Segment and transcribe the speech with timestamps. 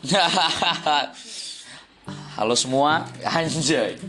[2.40, 4.00] Halo semua, anjay.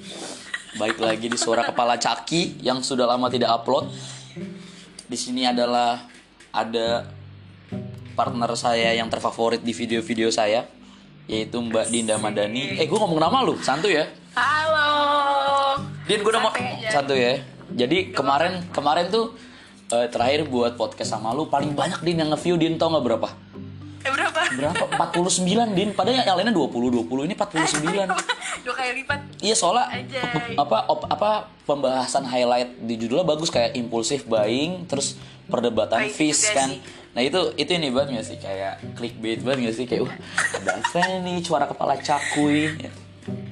[0.79, 3.91] Baik lagi di suara kepala Caki yang sudah lama tidak upload.
[5.11, 6.07] Di sini adalah
[6.55, 7.11] ada
[8.15, 10.63] partner saya yang terfavorit di video-video saya,
[11.27, 12.79] yaitu Mbak Dinda Madani.
[12.79, 14.07] Eh, gue ngomong nama lu, santuy ya.
[14.31, 15.75] Halo.
[16.07, 16.55] Din, gue udah mau
[16.87, 17.33] santuy ya.
[17.71, 19.35] Jadi kemarin kemarin tuh
[19.91, 23.50] eh, terakhir buat podcast sama lu paling banyak Din yang nge-view Din tau nggak berapa?
[24.57, 24.83] Berapa?
[24.87, 25.05] Berapa?
[25.13, 25.89] 49 Din.
[25.95, 28.11] Padahal yang lainnya 20 20 ini 49.
[28.65, 29.19] Dua kali lipat.
[29.41, 29.85] Iya soalnya
[30.57, 35.17] apa op- apa pembahasan highlight di judulnya bagus kayak impulsif buying terus
[35.49, 36.15] perdebatan Baik
[36.53, 36.69] kan.
[36.69, 36.79] sih.
[37.11, 40.15] Nah itu itu ini banget gak sih kayak clickbait banget gak sih kayak wah
[40.55, 42.71] ada apa nih suara kepala cakuy.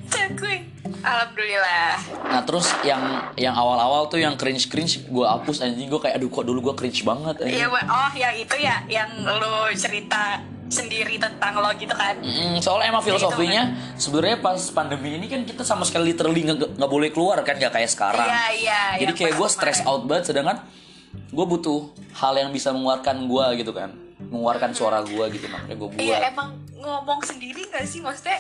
[0.09, 0.57] Cakui.
[0.99, 1.95] Alhamdulillah.
[2.27, 3.01] Nah terus yang
[3.35, 6.75] yang awal-awal tuh yang cringe cringe gue hapus anjing gue kayak aduh kok dulu gue
[6.75, 7.35] cringe banget.
[7.45, 12.15] Iya, oh yang itu ya yang lo cerita sendiri tentang lo gitu kan.
[12.21, 13.63] Mm, soalnya emang filosofinya
[13.97, 17.89] sebenarnya pas pandemi ini kan kita sama sekali literally nggak boleh keluar kan nggak kayak
[17.89, 18.23] sekarang.
[18.23, 20.61] Iya, iya, Jadi yang kayak gue stress out banget sedangkan
[21.09, 23.89] gue butuh hal yang bisa mengeluarkan gue gitu kan,
[24.21, 25.99] mengeluarkan suara gue gitu makanya gue buat.
[25.99, 28.37] Iya emang ngomong sendiri gak sih maksudnya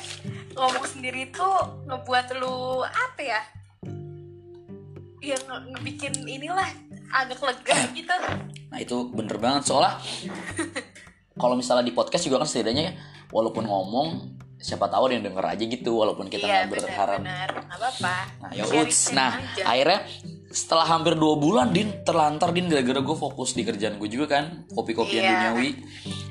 [0.53, 3.41] ngomong sendiri tuh ngebuat lu apa ya?
[5.19, 6.69] Ya nge- ngebikin inilah
[7.09, 8.15] agak lega gitu.
[8.69, 9.97] Nah itu bener banget soalnya
[11.39, 12.93] kalau misalnya di podcast juga kan setidaknya ya
[13.29, 14.07] walaupun ngomong
[14.55, 17.23] siapa tahu ada yang denger aja gitu walaupun kita iya nggak berharap.
[17.23, 18.15] nggak apa-apa.
[18.43, 19.15] Nah, ya uts.
[19.15, 19.63] Nah, aja.
[19.63, 19.99] akhirnya
[20.49, 24.67] setelah hampir dua bulan din terlantar din gara-gara gue fokus di kerjaan gue juga kan
[24.67, 25.31] kopi-kopian Iya.
[25.31, 25.69] duniawi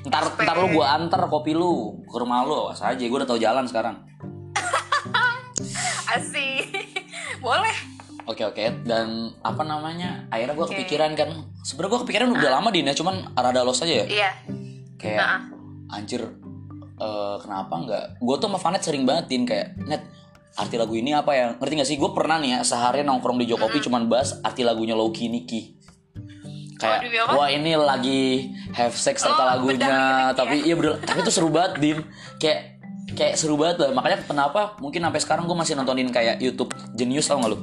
[0.05, 3.39] ntar ntar lu gue antar kopi lu ke rumah lu awas aja gue udah tahu
[3.39, 3.95] jalan sekarang
[6.11, 6.67] Asik.
[7.39, 7.75] Boleh.
[8.25, 9.07] oke oke dan
[9.41, 10.73] apa namanya akhirnya gue Oke.
[10.77, 11.29] kepikiran kan
[11.63, 14.31] sebenarnya gue kepikiran udah lama din ya cuman rada los aja ya Iya.
[14.99, 15.39] Kayak Nah.
[15.89, 16.21] anjir
[16.95, 18.05] eh, kenapa nggak?
[18.19, 20.03] Gue tuh sama Vanet sering banget din kayak net
[20.51, 21.45] arti lagu ini apa ya?
[21.55, 21.95] Ngerti gak sih?
[21.95, 25.79] Gue pernah nih ya seharian nongkrong di Jokopi cuman bahas arti lagunya Loki Niki
[26.75, 29.75] kayak Oh, wah ini lagi have sex serta Oh, lagunya.
[29.75, 30.31] bedah liriknya.
[30.33, 30.93] tapi iya bener.
[31.01, 31.97] Tapi itu seru banget din.
[32.35, 33.91] Kayak kayak seru banget lah.
[33.91, 37.59] Makanya kenapa mungkin sampai sekarang gue masih nontonin kayak YouTube Genius tau gak lu?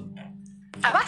[0.81, 1.01] Apa?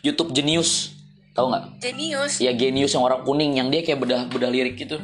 [0.00, 0.92] YouTube Genius.
[1.32, 1.80] Tau nggak?
[1.82, 2.40] Genius.
[2.40, 4.96] ya Genius yang warna kuning yang dia kayak bedah bedah lirik gitu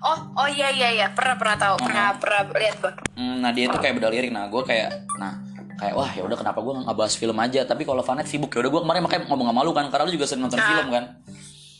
[0.00, 2.92] Oh, oh iya iya iya, pernah pernah tahu, pernah pernah lihat gua.
[3.12, 5.36] Hmm, nah dia itu kayak beda lirik nah gue kayak nah
[5.74, 8.60] kayak wah ya udah kenapa gue nggak bahas film aja tapi kalau Vanet sibuk ya
[8.60, 10.66] udah gue kemarin makanya ngomong sama lu kan karena lu juga sering nonton Ah.
[10.66, 11.04] film kan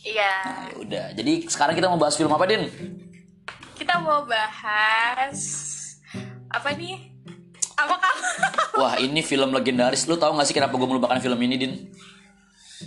[0.01, 0.33] Iya.
[0.43, 2.65] nah ya udah jadi sekarang kita mau bahas film apa din
[3.73, 5.37] Kita mau bahas
[6.47, 7.09] apa nih?
[7.73, 8.21] Apa kamu?
[8.75, 11.73] wah ini film legendaris lu tahu gak sih kenapa gue melupakan film ini din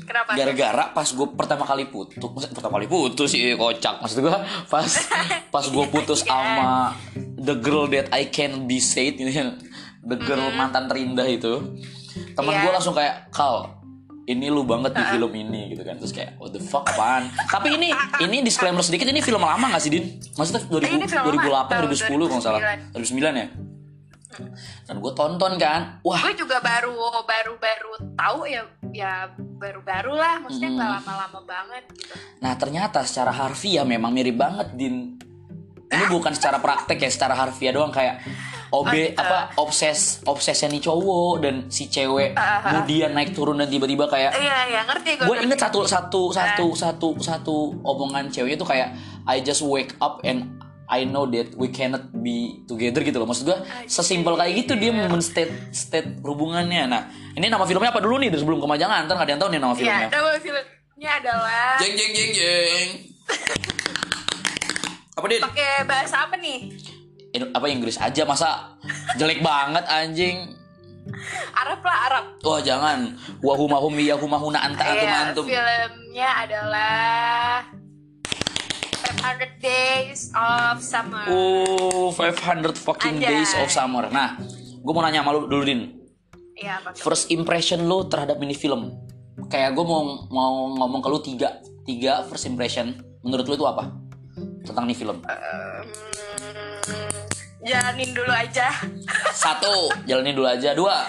[0.02, 0.34] Kenapa?
[0.34, 4.34] gara-gara pas gue pertama kali putus maksud pertama kali putus sih kocak maksud gue
[4.66, 4.90] pas
[5.54, 6.30] pas gue putus Iya.
[6.30, 6.70] sama
[7.36, 9.30] the girl that I can be said ini
[10.00, 11.80] the girl mantan terindah itu
[12.32, 12.60] teman Iya.
[12.60, 13.80] gue langsung kayak kal
[14.24, 17.76] ini lu banget di film ini gitu kan terus kayak what the fuck apaan tapi
[17.76, 21.68] ini ini disclaimer sedikit ini film lama gak sih din maksudnya 2000, Ini film lama.
[21.68, 22.60] 2008 2010 kalau salah
[22.96, 23.60] 2009.
[23.60, 23.73] 2009
[24.36, 24.48] ya
[24.84, 30.38] dan gue tonton kan wah Gue juga baru baru baru tahu ya ya baru-baru lah,
[30.38, 32.14] maksudnya nggak lama-lama banget gitu.
[32.38, 35.16] Nah ternyata secara harfiah memang mirip banget Din.
[35.84, 38.22] Ini bukan secara praktek ya, secara harfiah doang kayak
[38.70, 39.14] OB Oh, gitu.
[39.14, 42.60] apa obses obsesnya nih cowok dan si cewek Ah, ah, ah.
[42.82, 45.26] kemudian naik turun dan tiba-tiba kayak Iya iya ngerti gue.
[45.26, 48.90] gue inget satu satu satu satu satu omongan ceweknya tuh kayak
[49.24, 53.24] I just wake up and I know that we cannot be together gitu loh.
[53.24, 56.84] Maksud gue sesimpel kayak gitu dia men-state state hubungannya.
[56.84, 57.02] Nah
[57.32, 58.28] ini nama filmnya apa dulu nih?
[58.28, 60.08] Dari sebelum kemajangan ntar nggak ada yang tahu nih nama Iya, filmnya.
[60.10, 62.88] nama filmnya adalah jeng jeng jeng jeng.
[65.14, 65.40] Apa din?
[65.40, 66.74] Pakai bahasa apa nih?
[67.30, 68.74] Indo- apa Inggris aja masa?
[69.14, 70.58] Jelek banget anjing.
[71.54, 72.24] Arab lah Arab.
[72.40, 73.14] wah jangan.
[73.38, 75.44] Wahumahum yahumahuna anta antum Iya, antum.
[75.46, 77.62] filmnya adalah
[79.24, 81.24] 500 Days of Summer.
[81.26, 83.40] oh 500 fucking Anjay.
[83.40, 84.04] days of summer.
[84.08, 84.36] Nah
[84.76, 85.96] gue mau nanya sama lu dulu din.
[86.54, 88.94] Iya, first impression lu terhadap ini film
[89.48, 91.48] kayak gue mau mau ngomong ke lu tiga
[91.82, 92.92] tiga first impression.
[93.20, 93.96] Menurut lu itu apa?
[94.60, 95.18] Tentang ini film
[96.84, 97.24] Hmm,
[97.64, 98.68] jalanin dulu aja.
[99.42, 100.76] satu jalanin dulu aja.
[100.76, 101.08] Dua.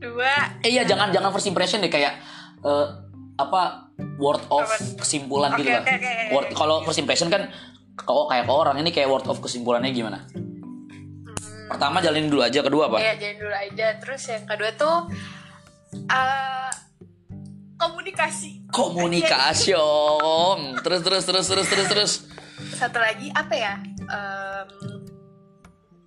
[0.00, 1.92] Dua, Eh iya jangan jangan first impression deh.
[1.92, 2.24] Kayak
[2.60, 2.86] eh,
[3.36, 4.66] apa word of
[4.98, 5.82] kesimpulan Oke, gitu lah.
[5.82, 6.32] oke, oke, oke.
[6.34, 7.50] Word kalau first impression kan
[7.94, 10.26] kalau kayak ke orang ini kayak word of kesimpulannya gimana?
[11.70, 13.00] Pertama jalanin dulu aja, kedua apa?
[13.00, 13.86] ya jalanin dulu aja.
[13.98, 14.96] Terus yang kedua tuh
[16.06, 16.70] eh,
[17.80, 18.70] komunikasi.
[18.70, 19.72] Komunikasi.
[20.84, 22.12] Terus terus terus terus terus terus.
[22.78, 23.74] Satu lagi apa ya?
[24.04, 24.68] Em,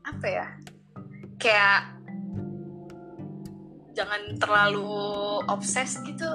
[0.07, 0.47] apa ya
[1.37, 1.99] kayak
[3.93, 4.87] jangan terlalu
[5.49, 6.27] obses gitu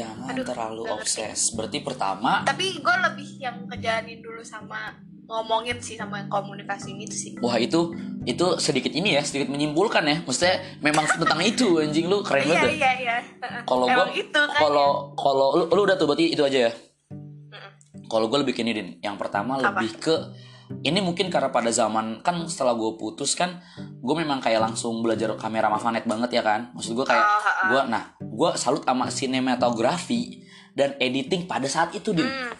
[0.00, 1.52] Jangan Aduh, terlalu obses.
[1.52, 4.96] Berarti pertama, tapi gue lebih yang ngejalanin dulu sama
[5.30, 7.94] ngomongin sih sama yang komunikasi itu sih wah itu
[8.26, 10.16] itu sedikit ini ya, sedikit menyimpulkan ya.
[10.26, 12.70] Maksudnya memang tentang itu anjing lu keren iya banget.
[12.74, 13.16] iya iya
[13.62, 16.72] Kalau gua Emang itu kan kalau kalau lu, lu udah tuh berarti itu aja ya.
[18.10, 18.88] Kalau gue lebih ke ini din.
[18.98, 19.78] Yang pertama Apa?
[19.78, 20.14] lebih ke
[20.80, 25.34] ini mungkin karena pada zaman kan setelah gue putus kan gue memang kayak langsung belajar
[25.36, 26.70] kamera Mafanet banget ya kan?
[26.72, 32.14] Maksud gue kayak Oh, gue nah gue salut sama sinematografi dan editing pada saat itu
[32.14, 32.24] din.
[32.24, 32.54] Hmm,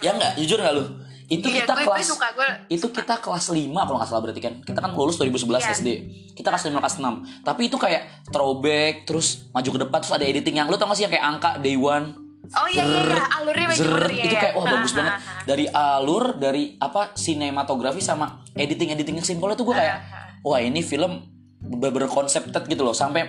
[0.00, 0.40] ya nggak?
[0.40, 0.84] Jujur nggak lu?
[1.24, 4.22] Itu iya kita gue, kelas gue suka gue itu kita kelas 5 kalau nggak salah
[4.24, 4.54] berarti kan?
[4.60, 5.72] Kita kan lulus 2011 Iya.
[5.72, 5.88] SD
[6.34, 10.26] kita kelas 5 kelas 6 tapi itu kayak throwback terus maju ke depan terus ada
[10.26, 13.24] editing yang lu tau gak sih yang kayak angka day one oh iya iya iya
[13.40, 15.32] alurnya Zrrrt, banget ya itu kayak wah bagus ha, banget ha.
[15.48, 20.20] dari alur dari apa sinematografi sama editing editing yang simpelnya tuh gue kayak Ha, ha.
[20.44, 21.33] wah ini film
[21.64, 22.92] bener-bener konsepted gitu loh.
[22.92, 23.26] Sampai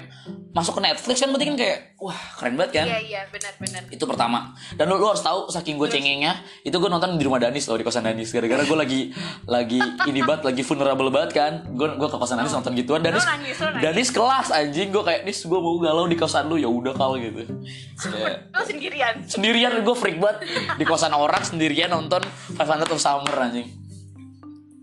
[0.56, 2.88] masuk ke Netflix kan berarti kan kayak wah keren banget kan?
[2.88, 4.56] Iya iya benar-benar itu pertama.
[4.76, 7.80] Dan lu, lu harus tahu saking gue cengengnya itu gue nonton di rumah Danis loh
[7.80, 8.32] di kosan Danis.
[8.32, 9.02] Gara-gara gue lagi
[9.48, 9.80] lagi
[10.12, 11.54] ini banget lagi vulnerable banget kan.
[11.72, 13.00] Gue gue ke kosan Danis nonton gituan.
[13.04, 13.84] Danis Lu nangis, lu nangis.
[13.84, 14.88] Danis kelas anjing.
[14.92, 16.60] Gue kayak nis gue mau galau di kosan lu.
[16.60, 17.48] Ya udah kal gitu.
[17.96, 19.16] Kayak, lo sendirian?
[19.24, 20.48] Sendirian gue freak banget.
[20.76, 22.20] Di kosan orang sendirian nonton
[22.60, 23.85] 500 of Summer anjing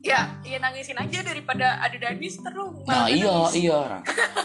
[0.03, 3.55] ya ya nangisin aja daripada ada Danis terus nah iya nangis.
[3.57, 3.81] iya.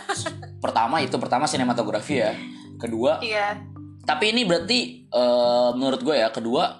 [0.63, 2.33] Pertama itu pertama sinematografi ya.
[2.75, 3.57] Kedua iya.
[4.03, 6.77] tapi ini berarti eh, menurut gue ya kedua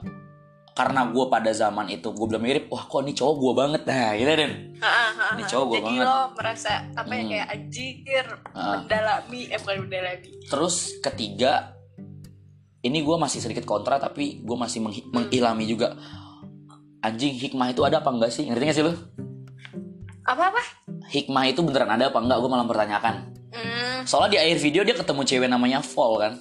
[0.72, 3.82] karena gue pada zaman itu gue belum mirip wah kok ini cowok gue banget.
[3.84, 4.54] Nah gitu Den.
[4.78, 6.06] Ha, ha, Ini cowok jadi banget.
[6.06, 7.30] lo merasa apa ya Hmm.
[7.32, 10.30] kayak anjir mendalami eh bukan mendalami.
[10.44, 11.74] Terus ketiga
[12.80, 15.98] ini gue masih sedikit kontra tapi gue masih menghi- mengilami juga
[17.02, 18.48] anjing hikmah itu ada apa enggak sih?
[18.48, 18.94] Ngerti gak sih lu?
[20.28, 20.62] Apa apa
[21.08, 22.38] hikmah itu beneran ada apa enggak?
[22.44, 23.16] Gue malah mempertanyakan.
[23.48, 26.34] Hmm, soalnya di akhir video dia ketemu cewek namanya Vol kan?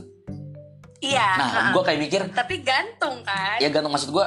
[1.01, 1.63] Iya nah ha.
[1.77, 3.61] gue kayak mikir tapi gantung kan?
[3.61, 4.27] ya gantung maksud gue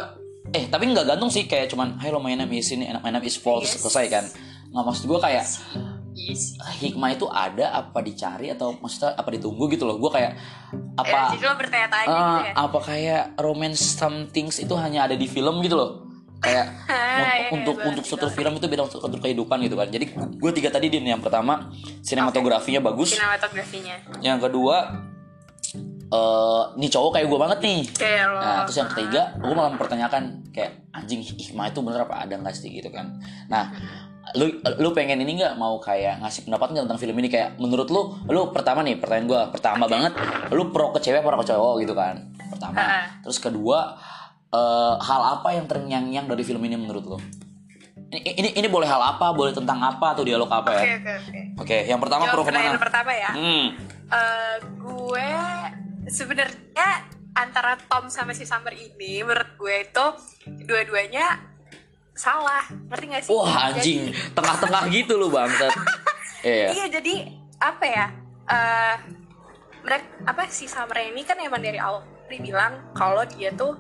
[0.54, 3.26] eh tapi nggak gantung sih kayak cuman hey lo my name is ini my name
[3.26, 3.82] is Vol Yes.
[3.82, 4.26] selesai kan?
[4.70, 5.46] Nggak maksud gue kayak
[6.14, 6.56] yes.
[6.80, 9.98] hikmah itu ada apa dicari atau maksudnya apa ditunggu gitu loh?
[9.98, 12.54] Gue kayak ya, apa jadi lo bertanya-tanya gitu ya?
[12.54, 16.09] apa kayak romance somethings itu hanya ada di film gitu loh
[16.40, 18.32] kayak Ah, un- iya, untuk iya, untuk benar.
[18.34, 19.88] film itu beda untuk untuk kehidupan gitu kan.
[19.88, 21.04] Jadi gue tiga tadi din.
[21.04, 21.68] Yang pertama
[22.00, 23.14] sinematografinya bagus.
[23.14, 23.96] Sinematografinya.
[24.20, 24.76] Yang kedua
[26.10, 27.80] eh ini cowok kayak gue banget nih.
[27.92, 28.40] Kayak lo.
[28.40, 32.50] Nah, terus yang ketiga, gue malah mempertanyakan kayak anjing hikmah itu bener apa ada nggak
[32.52, 32.72] sih?
[32.72, 33.22] gitu kan.
[33.46, 33.70] Nah,
[34.34, 35.54] lu lu pengen ini nggak?
[35.54, 37.30] Mau kayak ngasih pendapat nggak tentang film ini?
[37.30, 40.18] Kayak menurut lu, lu pertama nih pertanyaan gue pertama banget,
[40.50, 42.16] lu pro ke cewek pro ke cowok gitu kan.
[42.50, 43.02] Pertama, Ha-ha.
[43.22, 43.94] terus kedua
[44.50, 47.18] eh, hal apa yang terngiang-ngiang dari film ini menurut lu?
[48.10, 50.82] Ini, ini ini boleh hal apa, boleh tentang apa atau dialog apa ya?
[50.82, 52.82] oke oke oke Oke, yang pertama Jawab pertanyaan ke mana?
[52.82, 53.66] pertama ya Hmm,
[54.10, 55.30] Eh, gue
[56.08, 56.88] sebenarnya
[57.32, 60.06] antara Tom sama si Summer ini menurut gue itu
[60.66, 61.38] dua-duanya
[62.12, 63.30] salah ngerti gak sih?
[63.30, 65.70] wah anjing, tengah-tengah gitu lu bangsat.
[66.40, 66.72] Iya.
[66.72, 67.14] Iya jadi
[67.58, 68.08] apa ya?
[68.48, 68.96] eh
[69.80, 73.76] mereka apa si Summer ini kan emang dari awal dibilang kalau dia tuh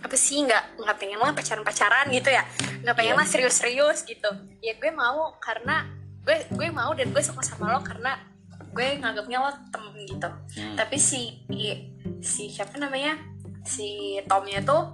[0.00, 2.42] apa sih nggak nggak pengen lah pacaran pacaran gitu ya
[2.80, 3.20] nggak pengen Iya.
[3.20, 5.88] lah serius serius gitu ya gue mau karena
[6.20, 8.16] gue gue mau dan gue suka sama lo karena
[8.70, 10.76] gue nganggapnya lo temen gitu Hmm.
[10.76, 11.42] tapi si
[12.20, 13.18] si siapa namanya
[13.62, 13.88] si
[14.24, 14.88] Tomnya tuh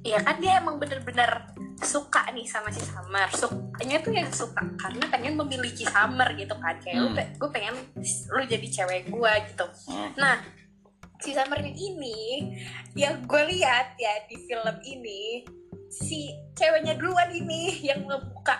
[0.00, 5.04] ya kan dia emang bener-bener suka nih sama si Summer sukanya tuh yang suka karena
[5.06, 7.14] pengen memiliki Summer gitu kan kayak Hmm.
[7.14, 7.74] gue pengen
[8.28, 10.10] lu jadi cewek gue gitu Hmm.
[10.14, 10.36] nah
[11.18, 12.54] si Summer ini
[12.94, 15.42] yang gue lihat ya di film ini
[15.90, 18.54] si ceweknya duluan ini yang ngebuka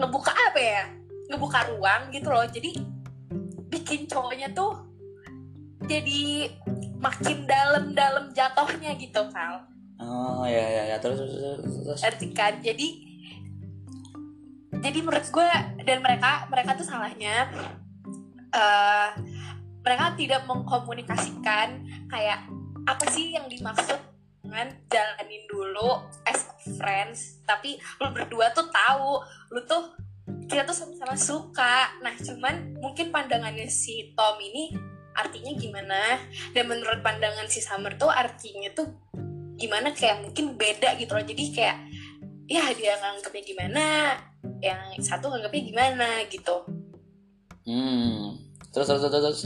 [0.00, 0.82] ngebuka apa ya
[1.30, 2.70] ngebuka ruang gitu loh jadi
[3.70, 4.74] bikin cowoknya tuh
[5.86, 6.50] jadi
[6.98, 9.66] makin dalam-dalam jatuhnya gitu kal
[10.00, 11.74] Oh ya ya ya terus terus terus.
[11.84, 12.00] terus.
[12.00, 12.88] ngerti kan jadi
[14.80, 15.48] jadi menurut gue
[15.84, 17.52] dan mereka mereka tuh salahnya
[18.50, 19.08] eh
[19.80, 22.44] mereka tidak mengkomunikasikan kayak
[22.84, 24.00] apa sih yang dimaksud
[24.44, 27.40] dengan jalanin dulu as friends?
[27.48, 29.96] Tapi lu berdua tuh tahu lu tuh
[30.46, 31.96] kita tuh sama-sama suka.
[32.02, 34.74] Nah cuman mungkin pandangannya si Tom ini
[35.14, 36.00] artinya gimana?
[36.52, 38.90] Dan menurut pandangan si Summer tuh artinya tuh
[39.56, 39.94] gimana?
[39.94, 41.24] Kayak mungkin beda gitu loh.
[41.24, 41.76] Jadi kayak
[42.50, 43.84] ya dia nganggapnya gimana?
[44.60, 46.56] Yang satu nganggapnya gimana gitu.
[47.64, 48.34] Hmm.
[48.74, 49.42] Terus terus terus terus.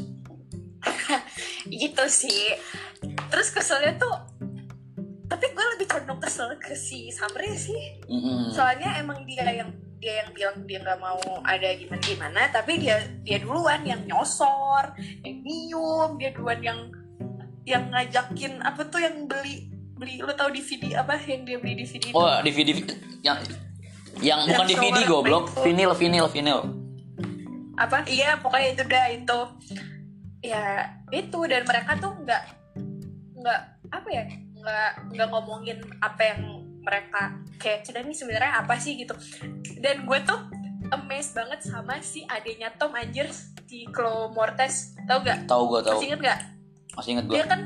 [1.85, 2.55] gitu sih.
[3.31, 4.17] Terus keselnya tuh
[5.25, 7.99] tapi gue lebih condong kesel ke si Summer sih.
[8.53, 13.01] Soalnya emang dia yang dia yang bilang dia nggak mau ada gimana gimana tapi dia
[13.25, 14.93] dia duluan yang nyosor
[15.25, 16.93] yang nyium dia duluan yang
[17.65, 21.17] yang ngajakin apa tuh yang beli beli lo tau DVD apa?
[21.25, 22.17] Yang dia beli DVD itu?
[22.17, 22.69] Oh DVD
[23.25, 23.39] yang
[24.21, 25.45] yang bukan Yang DVD goblok.
[25.49, 25.61] Itu.
[25.65, 26.61] vinil vinil vinil
[27.75, 28.07] apa?
[28.07, 29.41] Iya pokoknya itu dah itu
[30.45, 32.43] ya itu dan mereka tuh nggak
[33.41, 34.25] nggak apa ya
[34.61, 36.41] nggak nggak ngomongin apa yang
[36.85, 39.01] mereka kayak cerita ini sebenarnya apa sih?
[39.01, 39.17] gitu.
[39.81, 40.37] Dan gue tuh
[40.93, 43.25] amazed banget sama si adiknya Tom anjir
[43.65, 46.41] si Chloe Mortes tau gak tahu gue tahu masih inget gak
[46.93, 47.61] masih inget gue dia kan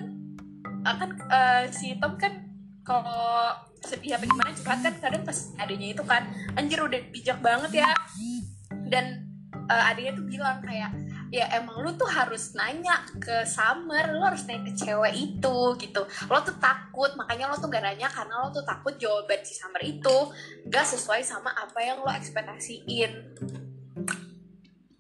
[0.87, 2.47] akan eh, si Tom kan
[2.87, 6.23] kalau sedih apa gimana curhat kan kadang pas adanya itu kan
[6.55, 7.91] anjir udah bijak banget ya.
[8.89, 10.95] Dan eh, adanya tuh bilang kayak
[11.29, 16.03] ya emang lu tuh harus nanya ke Summer lu harus nanya ke cewek itu gitu.
[16.29, 19.83] Lo tuh takut makanya lo tuh gak nanya karena lo tuh takut jawaban si Summer
[19.85, 20.17] itu
[20.69, 23.13] gak sesuai sama apa yang lo ekspektasiin.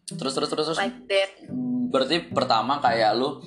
[0.08, 0.78] Terus terus terus terus.
[0.78, 1.30] Like that.
[1.88, 3.40] Berarti pertama kayak lu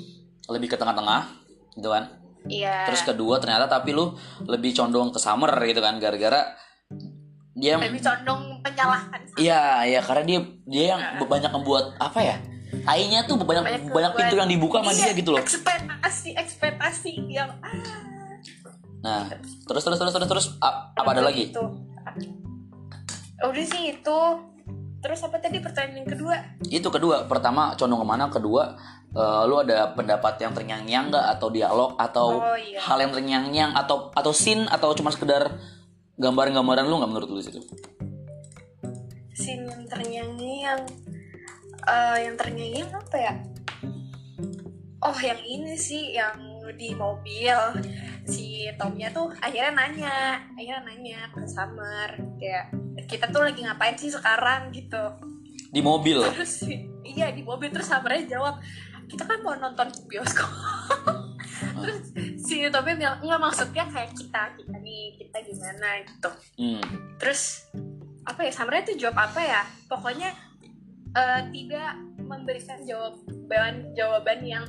[0.49, 1.29] lebih ke tengah-tengah
[1.77, 2.17] gitu kan?
[2.49, 2.89] Iya.
[2.89, 4.17] Terus kedua ternyata tapi lu
[4.49, 6.01] lebih condong ke summer gitu kan?
[6.01, 6.57] Gara-gara
[7.51, 12.35] dia lebih condong menyalahkan iya iya karena dia dia yang banyak membuat apa ya
[12.81, 15.39] tainya tuh banyak banyak, Banyak pintu yang dibuka sama dia Iya, gitu loh.
[15.39, 17.73] ekspektasi ekspektasi yang ah,
[19.01, 19.21] nah
[19.65, 21.49] terus terus terus terus terus a- apa ada lagi?
[21.49, 21.63] itu
[23.41, 24.19] udah sih itu.
[25.01, 26.35] Terus apa tadi pertanyaan yang kedua?
[26.63, 27.25] Itu kedua.
[27.25, 28.77] Pertama condong ke mana kedua
[29.09, 31.25] eh, lu ada pendapat yang terngiang-ngiang nggak?
[31.33, 31.97] Atau dialog?
[31.97, 32.77] Atau Oh, iya.
[32.77, 33.73] hal yang terngiang-ngiang?
[33.73, 34.69] Atau atau scene?
[34.69, 35.57] Atau cuma sekedar
[36.15, 37.59] gambaran-gambaran lu nggak menurut lu di situ?
[39.33, 40.81] Scene yang terngiang-ngiang
[41.81, 43.33] Eh, yang terngiang apa ya?
[45.01, 46.37] Oh yang ini sih yang
[46.77, 47.57] di mobil.
[48.29, 50.15] Si Tomnya tuh akhirnya nanya
[50.53, 52.69] akhirnya nanya ke Summer kayak
[53.09, 54.69] kita tuh lagi ngapain sih sekarang?
[54.69, 55.03] Gitu.
[55.73, 56.21] Di mobil?
[56.21, 56.69] Terus
[57.01, 57.73] iya di mobil.
[57.73, 58.61] Terus Summernya jawab
[59.09, 60.47] kita kan mau nonton bioskop.
[61.81, 62.13] Terus
[62.45, 65.89] si Tommy bilang nggak maksudnya kayak kita kita nih kita gimana?
[66.05, 66.29] Gitu.
[66.61, 66.83] Hmm.
[67.17, 67.69] terus
[68.21, 69.61] apa ya Summernya tuh jawab apa ya?
[69.89, 70.29] Pokoknya
[71.15, 74.65] eh, tidak memberikan jawaban jawaban yang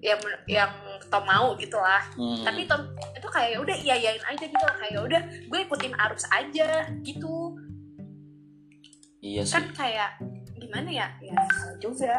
[0.00, 0.72] yang yang
[1.12, 2.00] Tom mau gitu lah.
[2.16, 2.40] Hmm.
[2.40, 6.24] tapi Tom itu kayak "Ya udah iya iyain aja gitu kayak udah gue ikutin arus
[6.32, 7.56] aja gitu.
[9.20, 9.52] Iya sih.
[9.52, 10.10] kan kayak
[10.56, 11.06] gimana ya?
[11.20, 12.14] Ya salah juga.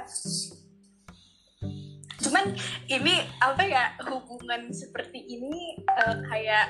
[2.21, 2.53] Cuman
[2.85, 6.65] ini apa ya hubungan seperti ini eh, kayak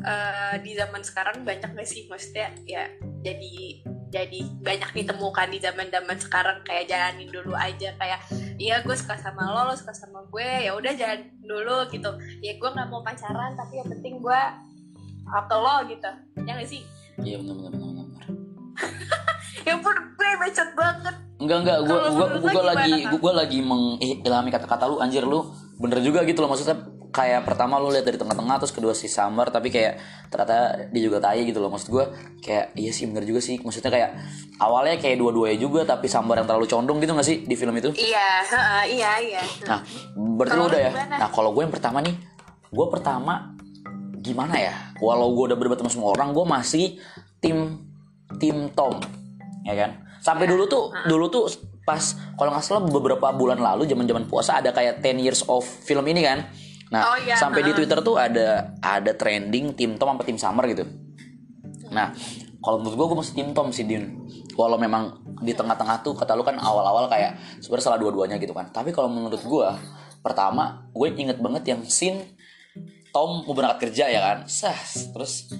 [0.00, 2.08] eh, di zaman sekarang banyak gak sih?
[2.08, 2.88] Maksudnya ya
[3.20, 8.20] jadi jadi banyak ditemukan di zaman zaman sekarang kayak jalanin dulu aja kayak
[8.60, 12.12] iya gue suka sama lo lo suka sama gue ya udah jalan dulu gitu.
[12.44, 14.40] Ya gue nggak mau pacaran tapi yang penting gue
[15.24, 16.10] ke lo gitu.
[16.44, 16.84] Ya gak sih?
[17.24, 18.24] Iya benar benar benar benar.
[19.66, 21.16] ya pun gue bacot banget.
[21.42, 25.50] Enggak enggak, lo gua gimana, lagi gua lagi mengilhami kata-kata lu anjir lu
[25.82, 26.78] bener juga gitu loh maksudnya
[27.12, 30.00] kayak pertama lu lihat dari tengah-tengah terus kedua si Summer tapi kayak
[30.32, 31.68] ternyata dia juga tai gitu loh.
[31.68, 32.08] Maksud gua
[32.40, 33.60] kayak iya sih bener juga sih.
[33.60, 34.10] Maksudnya kayak
[34.56, 37.92] awalnya kayak dua-duanya juga tapi Summer yang terlalu condong gitu gak sih di film itu?
[37.92, 39.42] Iya, heeh, iya, iya.
[39.68, 39.80] nah
[40.16, 40.90] berarti lu udah ya?
[40.90, 41.14] gimana?
[41.20, 42.14] nah kalau gue yang pertama nih
[42.72, 43.32] gue pertama
[44.24, 44.74] gimana ya?
[44.98, 46.96] Walau gue udah berdebat sama semua orang gue masih
[47.44, 47.84] tim
[48.40, 48.96] tim Tom
[49.68, 50.00] ya kan?
[50.24, 51.44] Sampai dulu tuh dulu tuh
[51.82, 55.66] pas kalau nggak salah beberapa bulan lalu zaman zaman puasa ada kayak 10 years of
[55.66, 56.46] film ini kan
[56.92, 57.72] nah Oh, iya, sampai di.
[57.72, 60.84] Twitter tuh ada ada trending tim Tom apa tim Summer gitu.
[61.88, 62.12] Nah
[62.62, 64.22] kalau menurut gue gue masih tim Tom sih Din.
[64.54, 68.68] Walau memang di tengah-tengah tuh kata lu kan awal-awal kayak sebenarnya salah dua-duanya gitu kan.
[68.70, 69.68] Tapi kalau menurut gue
[70.20, 72.38] pertama gue inget banget yang scene
[73.12, 74.38] Tom mau berangkat kerja ya kan?
[74.48, 74.72] Sah
[75.12, 75.52] terus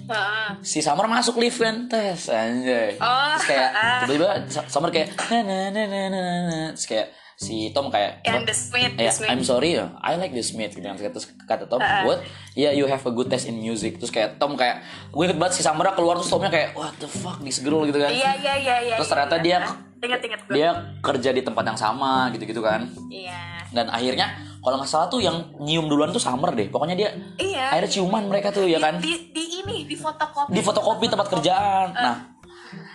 [0.65, 1.85] si Summer masuk lift kan?
[1.85, 2.97] Tes anjay.
[2.97, 4.01] Oh, terus kayak ah.
[4.05, 4.29] tiba-tiba
[4.69, 6.59] Summer kayak na na na na na na, na.
[6.73, 8.21] terus kayak si Tom kayak?
[8.23, 9.29] The Smith, The Ya, Smith.
[9.29, 10.95] I'm sorry, I like this Smith gitu kan.
[10.95, 12.21] Terus kata Tom, what?
[12.53, 13.97] Yeah, you have a good taste in music.
[13.97, 17.09] Terus kayak Tom kayak, gue inget banget si Summer keluar terus Tomnya kayak, what the
[17.09, 18.13] fuck, this girl gitu kan.
[18.13, 18.95] Iya, iya, iya, iya.
[18.95, 19.57] Terus ternyata dia
[20.03, 20.53] inget-inget gue.
[20.59, 22.85] dia kerja di tempat yang sama gitu-gitu kan.
[23.07, 23.63] Iya.
[23.71, 24.27] Dan akhirnya
[24.59, 26.67] kalau nggak salah tuh yang nyium duluan tuh Summer deh.
[26.67, 27.09] Pokoknya dia
[27.39, 27.71] Iya.
[27.73, 28.99] akhirnya ciuman mereka tuh ya kan.
[28.99, 30.51] Di, di ini, di fotokopi.
[30.51, 31.87] Di fotokopi tempat kerjaan.
[31.95, 32.15] Nah,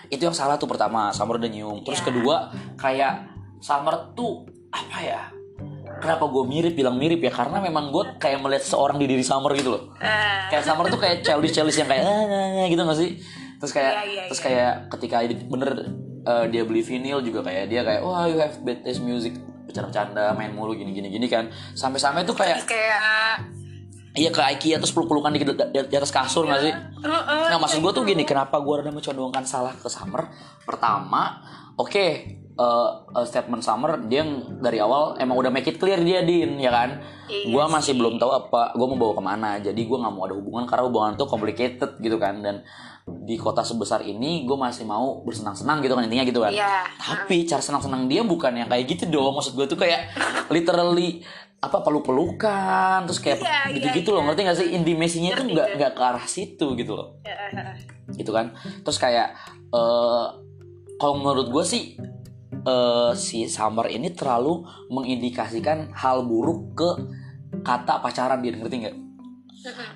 [0.08, 1.80] itu yang salah tuh pertama, Summer udah nyium.
[1.82, 2.06] Terus Iya.
[2.12, 2.36] kedua
[2.76, 3.12] kayak
[3.58, 5.22] Summer tuh apa ya?
[5.98, 7.32] Kenapa gue mirip bilang mirip ya?
[7.32, 9.82] Karena memang gue kayak melihat seorang di diri Summer gitu loh.
[9.98, 13.10] Eh, Kayak Summer tuh kayak childish childish yang kayak "Ah, ah, ah," gitu gak sih?
[13.58, 14.46] Terus kayak Iya, iya, terus iya.
[14.46, 15.70] kayak ketika ini bener
[16.22, 19.34] eh, dia beli vinyl juga kayak dia kayak wah you have bad taste music
[19.66, 23.42] bercanda-bercanda main mulu gini gini gini kan sampai-sampai tuh kayak kayak
[24.14, 25.52] iya ke IKEA terus peluk-pelukan di, di,
[25.84, 28.10] di atas kasur nggak sih Heeh, Nah maksud gue tuh gitu.
[28.10, 30.26] gini, kenapa gue rada mencondongkan salah ke Summer?
[30.64, 31.38] Pertama,
[31.74, 32.06] oke,
[32.58, 36.58] eh, eh, statement Summer dia yang dari awal emang udah make it clear dia din,
[36.58, 36.98] ya kan?
[37.30, 40.24] Iya gue masih belum tahu apa gue mau bawa ke mana, jadi gue nggak mau
[40.24, 42.64] ada hubungan karena hubungan itu complicated gitu kan dan
[43.08, 46.52] di kota sebesar ini gue masih mau bersenang-senang gitu kan intinya gitu kan.
[46.52, 46.84] Iya.
[46.96, 49.36] Tapi cara senang-senang dia bukan yang kayak gitu dong.
[49.36, 50.12] Maksud gue tuh kayak
[50.54, 51.24] literally
[51.58, 54.26] apa peluk-pelukan terus kayak Iya, iya, gitu-gitu loh iya.
[54.30, 57.18] ngerti gak sih intimasinya tuh nggak nggak ke arah situ gitu loh
[58.14, 58.54] gitu kan
[58.86, 59.34] terus kayak
[59.74, 60.26] eh
[61.02, 61.98] kalau menurut gue sih
[62.68, 64.60] eh si Summer ini terlalu
[64.92, 66.88] mengindikasikan hal buruk ke
[67.64, 68.96] kata pacaran dia ngerti nggak?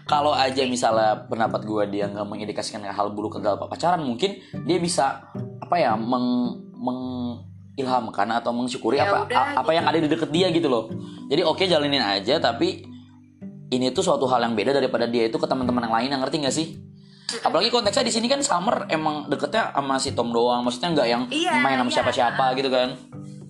[0.09, 4.79] Kalau aja misalnya pendapat gue dia nggak mengindikasikan hal buruk ke kata pacaran mungkin dia
[4.81, 5.29] bisa
[5.63, 10.33] apa ya meng, mengilhamkan atau mensyukuri Ya apa udah, a- apa yang ada di deket
[10.33, 10.89] dia gitu loh.
[11.29, 12.89] Jadi oke jalanin aja tapi
[13.73, 16.37] ini tuh suatu hal yang beda daripada dia itu ke teman-teman yang lain yang ngerti
[16.45, 16.77] nggak sih
[17.41, 21.23] apalagi konteksnya di sini kan Summer emang deketnya sama si Tom doang maksudnya nggak yang
[21.29, 21.97] Iya, main sama iya.
[21.97, 22.89] siapa-siapa gitu kan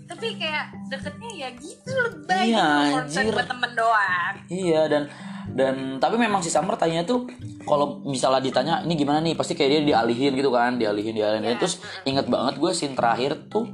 [0.04, 2.68] Tapi kayak deketnya ya gitu lebay Iya,
[3.08, 4.34] gitu buat temen doang.
[4.46, 5.02] Iya dan
[5.52, 7.26] dan tapi memang si Summer tanya tuh
[7.64, 11.58] kalau misalnya ditanya ini gimana nih pasti kayak dia dialihin gitu kan dialihin dialihin Iya.
[11.58, 13.66] terus inget banget gue scene terakhir tuh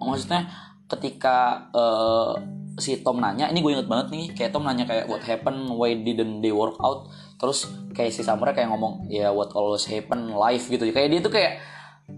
[0.00, 0.48] maksudnya
[0.86, 2.32] ketika eh,
[2.78, 5.66] si Tom nanya ini gue inget banget nih kayak Tom nanya kayak what happened?
[5.74, 7.10] Why didn't they work out?
[7.40, 10.84] Terus kayak si Summer kayak ngomong ya what always happen life gitu.
[10.92, 11.52] Kayak dia tuh kayak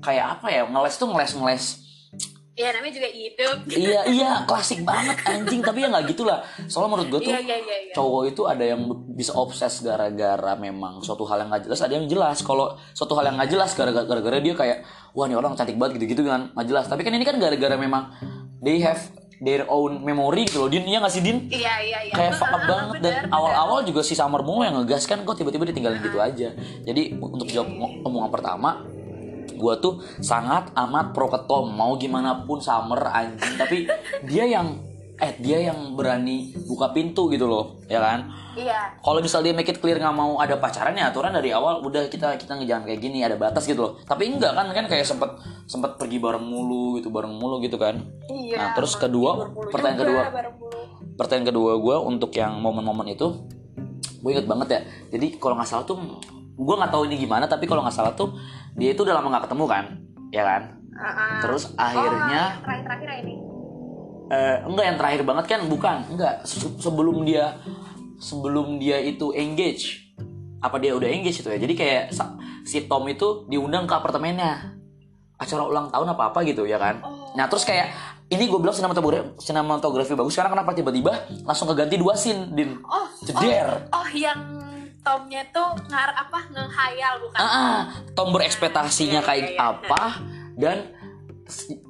[0.02, 1.66] kayak apa ya ngeles tuh ngeles ngeles.
[2.52, 3.56] Ya namanya juga hidup.
[3.72, 5.64] iya iya klasik banget anjing.
[5.64, 7.76] Tapi ya nggak gitulah soalnya menurut gue tuh Iya iya iya.
[7.88, 7.92] iya.
[7.96, 8.82] cowok itu ada yang
[9.16, 11.80] bisa obses gara-gara memang suatu hal yang nggak jelas.
[11.80, 12.44] Ada yang jelas.
[12.44, 14.78] Kalau suatu hal yang nggak jelas gara-gara gara-gara dia kayak
[15.16, 16.52] wah ini orang cantik banget gitu-gitu kan.
[16.52, 16.84] Nggak jelas.
[16.92, 18.12] Tapi kan ini kan gara-gara memang
[18.60, 19.00] they have
[19.42, 20.70] their own memory gitu loh.
[20.70, 21.50] Din iya nggak sih Din?
[21.50, 22.14] Iya iya iya.
[22.14, 22.98] kayak fuck up Bener, banget.
[23.02, 26.54] Dan awal-awal juga si Summer mulu yang ngegas kan kok tiba-tiba ditinggalin gitu aja.
[26.86, 27.68] Jadi untuk jawab
[28.06, 28.86] omongan pertama
[29.58, 31.74] gua tuh sangat amat pro ke Tom.
[31.74, 33.58] Mau gimana pun Summer anjing.
[33.58, 33.90] Tapi
[34.30, 34.91] dia yang
[35.22, 39.00] eh dia yang berani buka pintu gitu loh ya kan Iya.
[39.00, 42.04] kalau misal dia make it clear nggak mau ada pacaran ya aturan dari awal udah
[42.06, 45.30] kita kita jangan kayak gini ada batas gitu loh tapi enggak kan kan kayak sempet
[45.64, 48.58] sempet pergi bareng mulu gitu bareng mulu gitu kan Iya.
[48.58, 50.22] Nah, terus kedua, pertanyaan juga, kedua.
[51.14, 53.46] pertanyaan kedua gue untuk yang momen-momen itu
[54.20, 54.80] gue inget banget ya
[55.10, 55.96] jadi kalau nggak salah tuh
[56.52, 58.34] gue nggak tahu ini gimana tapi kalau nggak salah tuh
[58.74, 59.84] dia itu udah lama nggak ketemu kan
[60.28, 61.40] ya kan Heeh.
[61.40, 63.34] terus Oh, akhirnya yang terakhir-terakhir ya ini.
[64.32, 65.96] Eh, enggak yang terakhir banget kan bukan.
[66.08, 67.60] Enggak Se- sebelum dia
[68.16, 70.08] sebelum dia itu engage
[70.58, 71.58] apa dia udah engage itu ya?
[71.58, 72.02] Jadi kayak
[72.62, 74.72] si Tom itu diundang ke apartemennya.
[75.36, 77.02] Acara ulang tahun apa apa gitu ya kan?
[77.34, 77.90] Nah terus kayak
[78.28, 80.32] ini gue bilang sinematografi, sinematografi bagus.
[80.32, 82.78] Karena kenapa tiba-tiba langsung keganti dua scene din?
[82.82, 83.04] Oh.
[83.20, 84.38] jeder Oh yang
[85.02, 87.34] Tomnya tuh ngar apa ngehayal bukan?
[87.34, 87.78] ah, ah,
[88.14, 89.66] Tom berekspektasinya Iya, kayak iya, iya.
[89.74, 90.02] apa
[90.54, 90.78] dan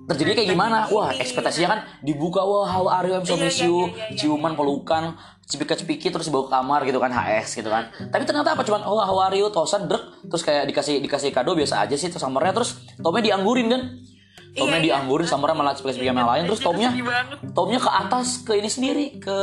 [0.08, 0.78] terjadi kayak gimana?
[0.88, 3.14] wah ekspektasinya kan dibuka wah how are you?
[3.16, 3.76] I'm so Iya, miss iya, you.
[3.88, 7.90] iya, ciuman pelukan cepika-cepiki terus dibawa ke kamar gitu kan HS gitu kan.
[8.08, 8.62] Tapi ternyata apa?
[8.62, 9.48] Cuman oh how are you?
[9.48, 10.00] Tosan drek.
[10.24, 13.82] Terus kayak dikasih dikasih kado biasa aja sih terus samarnya terus Tomnya dianggurin kan?
[14.52, 14.86] Tomnya Iya, iya.
[15.00, 16.90] dianggurin samarnya malah cepika yang lain terus Tomnya.
[17.52, 19.36] Tomnya ke atas ke ini sendiri ke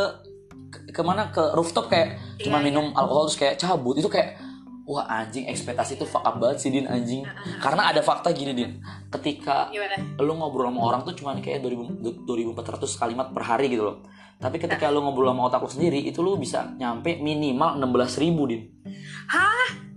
[0.70, 3.98] ke ke mana ke rooftop kayak cuma minum alkohol terus kayak cabut.
[3.98, 4.49] Itu kayak
[4.90, 7.22] wah anjing ekspektasi itu fuck up banget sih din anjing.
[7.64, 8.82] Karena ada fakta gini din.
[9.14, 10.02] Ketika Gimana?
[10.18, 14.02] lu ngobrol sama orang tuh cuma kayak 2000 2400 kalimat per hari gitu loh.
[14.42, 18.44] Tapi ketika lu ngobrol sama otak lu sendiri itu lu bisa nyampe minimal 16.000 ribu
[18.50, 18.62] din.
[19.30, 19.90] Hah?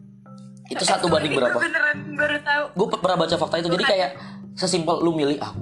[0.73, 1.59] itu satu banding berapa?
[1.61, 2.65] Beneran baru tahu.
[2.73, 3.69] gue pernah baca fakta itu.
[3.69, 4.11] Jadi kayak
[4.57, 5.53] sesimpel lu milih ah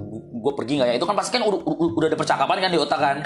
[0.41, 0.95] gue pergi nggak ya?
[0.97, 3.17] Itu kan pasti kan udah, udah ada percakapan kan di otak kan?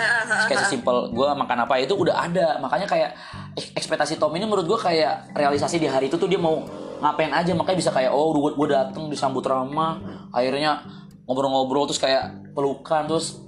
[0.52, 1.74] Kayak sesimpel gue makan apa?
[1.80, 2.60] Itu udah ada.
[2.60, 3.16] Makanya kayak
[3.56, 6.60] ek- ekspektasi Tom ini menurut gue kayak realisasi di hari itu tuh dia mau
[7.00, 7.56] ngapain aja.
[7.56, 9.96] Makanya bisa kayak oh gue gue dateng disambut ramah
[10.36, 10.84] akhirnya
[11.24, 13.40] ngobrol-ngobrol terus kayak pelukan terus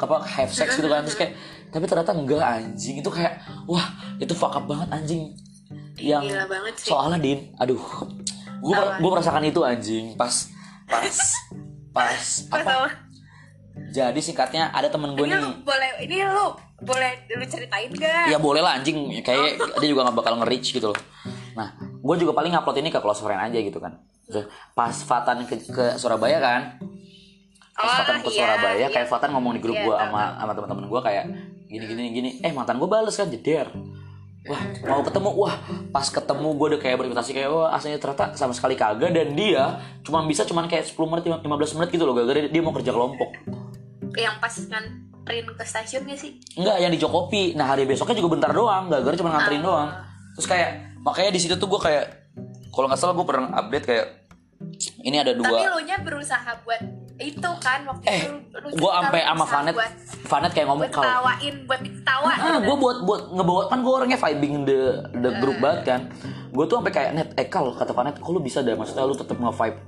[0.00, 1.04] apa have sex gitu kan.
[1.04, 1.32] Terus kayak
[1.68, 3.04] tapi ternyata enggak anjing.
[3.04, 5.36] Itu kayak wah itu fuck up banget anjing.
[6.00, 6.88] Yang banget sih.
[6.88, 7.78] soalnya din aduh
[8.64, 10.16] gue gue merasakan itu anjing.
[10.16, 10.48] Pas
[10.88, 11.16] pas
[11.92, 13.01] pas apa.
[13.88, 15.54] Jadi singkatnya ada temen gue Ini lu nih.
[15.62, 16.46] boleh ini lu
[16.78, 18.26] boleh lu ceritain gak?
[18.26, 19.08] ya boleh lah anjing.
[19.20, 20.98] Kayak dia juga nggak bakal nge-reach gitu loh.
[21.52, 23.96] Nah gue juga paling upload ini ke close friend aja gitu kan.
[24.24, 26.60] Terus pas Fatan ke, ke Surabaya kan.
[27.72, 28.88] Pas Oh, Fatan ke iya, Surabaya iya.
[28.88, 31.24] kayak Fatan ngomong di grup Iya, gue sama sama teman-teman gue kayak
[31.66, 32.30] gini gini gini.
[32.40, 33.68] Eh mantan gue bales kan jeder
[34.42, 35.54] wah mau ketemu wah
[35.90, 39.78] pas ketemu gue udah kayak berimitasi kayak wah aslinya ternyata sama sekali kagak dan dia
[40.02, 41.46] cuma bisa cuman kayak 10 menit 15
[41.78, 43.30] menit gitu loh gara-gara dia mau kerja kelompok
[44.12, 44.84] Yang pas kan
[45.22, 47.54] nganterin ke stasiun gak sih Enggak, yang di Jokopi.
[47.54, 49.64] Nah hari besoknya juga bentar doang, gak gara cuma nganterin Ah.
[49.64, 49.88] doang.
[50.34, 52.04] Terus kayak makanya di situ tuh gue kayak
[52.74, 54.06] kalau nggak salah gue pernah update kayak
[55.00, 55.76] ini ada tapi dua.
[55.76, 56.80] lu nya berusaha buat
[57.20, 59.74] itu kan waktu Eh, itu lu gue lu sama Vanet,
[60.24, 64.18] Vanet kayak ngomong kalau ketawain buat diketawain ah gue buat buat ngebawa kan gue orangnya
[64.18, 64.80] vibing the
[65.18, 66.00] the group banget kan.
[66.52, 69.36] Gue tuh sampai kayak net eh kata Vanet kok lu bisa deh maksudnya lu tetap
[69.36, 69.78] nge-vibe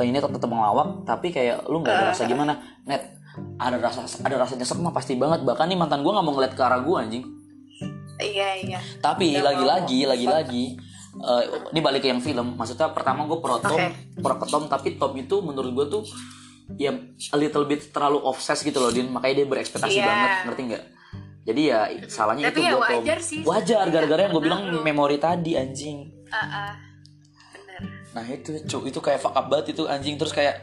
[0.00, 2.10] eh, ini tetap ngelawak tapi kayak lu nggak ada Ah.
[2.12, 2.52] rasa gimana.
[2.84, 3.20] Net
[3.56, 5.44] ada rasa ada rasa nyesek mah pasti banget.
[5.44, 7.24] Bahkan nih mantan gue nggak mau ngeliat ke arah gue anjing.
[8.16, 8.78] Iya iya.
[9.00, 10.64] Tapi lagi-lagi lagi-lagi
[11.12, 12.54] eh, ini balik ke yang film.
[12.56, 14.20] Maksudnya pertama gue pro Tom Oke.
[14.20, 16.02] pro ke Tom tapi Tom itu menurut gue tuh
[16.76, 16.92] ya
[17.28, 19.08] a little bit terlalu obses gitu loh Din.
[19.08, 20.04] Makanya dia berekspektasi Iya.
[20.04, 20.84] banget ngerti nggak?
[21.42, 23.38] Jadi ya salahnya Tapi itu ya Tom wajar sih.
[23.42, 25.98] Wajar sebenarnya, gara-gara yang gue bilang lu- memori tadi anjing.
[26.28, 26.72] Ah, ah.
[27.52, 27.82] bener.
[28.12, 30.14] Nah itu cu itu kayak fuck up banget itu anjing.
[30.16, 30.62] Terus kayak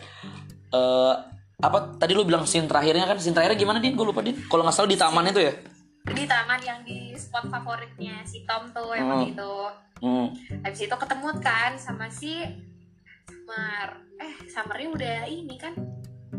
[0.69, 1.13] eh
[1.60, 3.17] apa tadi lu bilang scene terakhirnya kan?
[3.17, 3.93] Scene terakhirnya gimana Din?
[3.93, 4.39] Gue lupa Din.
[4.41, 5.54] Kalau nggak salah di taman itu ya?
[6.02, 9.30] di taman yang di spot favoritnya si Tom tuh yang Hmm.
[9.30, 9.54] itu.
[10.00, 10.32] Hmm.
[10.63, 12.39] habis itu ketemu kan sama si
[13.28, 15.74] Summer eh Summernya udah ini kan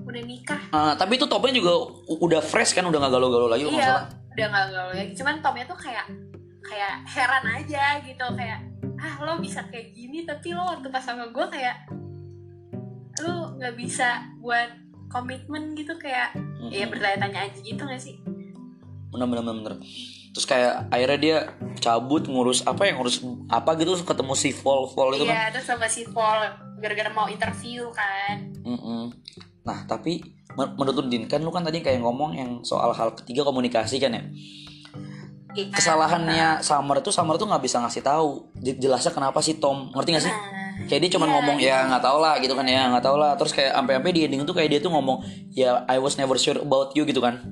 [0.01, 1.73] udah nikah Ah, tapi itu topnya juga
[2.09, 5.79] udah fresh kan udah nggak galau-galau lagi iya udah nggak gaul lagi cuman Tomnya tuh
[5.79, 6.07] kayak
[6.61, 8.61] kayak heran aja gitu kayak
[9.01, 11.89] ah lo bisa kayak gini tapi lo waktu pas sama gue kayak
[13.21, 14.71] lo nggak bisa buat
[15.11, 16.71] komitmen gitu kayak Mm-mm.
[16.71, 18.15] ya bertanya-tanya aja gitu gak sih
[19.11, 19.75] bener bener bener, bener.
[20.31, 21.37] Terus kayak akhirnya dia
[21.77, 25.35] cabut ngurus apa yang ngurus apa gitu terus ketemu si Vol Vol itu kan.
[25.35, 26.39] iya terus sama si Paul
[26.79, 28.39] gara-gara mau interview kan.
[28.61, 29.11] Mm-mm.
[29.61, 33.43] nah tapi men- menurut Din kan lu kan tadi kayak ngomong yang soal hal ketiga
[33.43, 34.23] komunikasi kan ya?
[35.51, 35.67] Iya.
[35.69, 40.11] kesalahannya Summer itu Summer tuh nggak bisa ngasih tahu Je- jelasnya kenapa sih Tom ngerti
[40.15, 40.31] gak sih?
[40.31, 43.17] Nah, kayak dia cuma Iya, ngomong ya nggak tahu lah gitu kan ya nggak tahu
[43.19, 43.35] lah.
[43.35, 45.19] Terus kayak sampai-sampai di ending tuh kayak dia tuh ngomong
[45.51, 47.43] ya I was never sure about you gitu kan.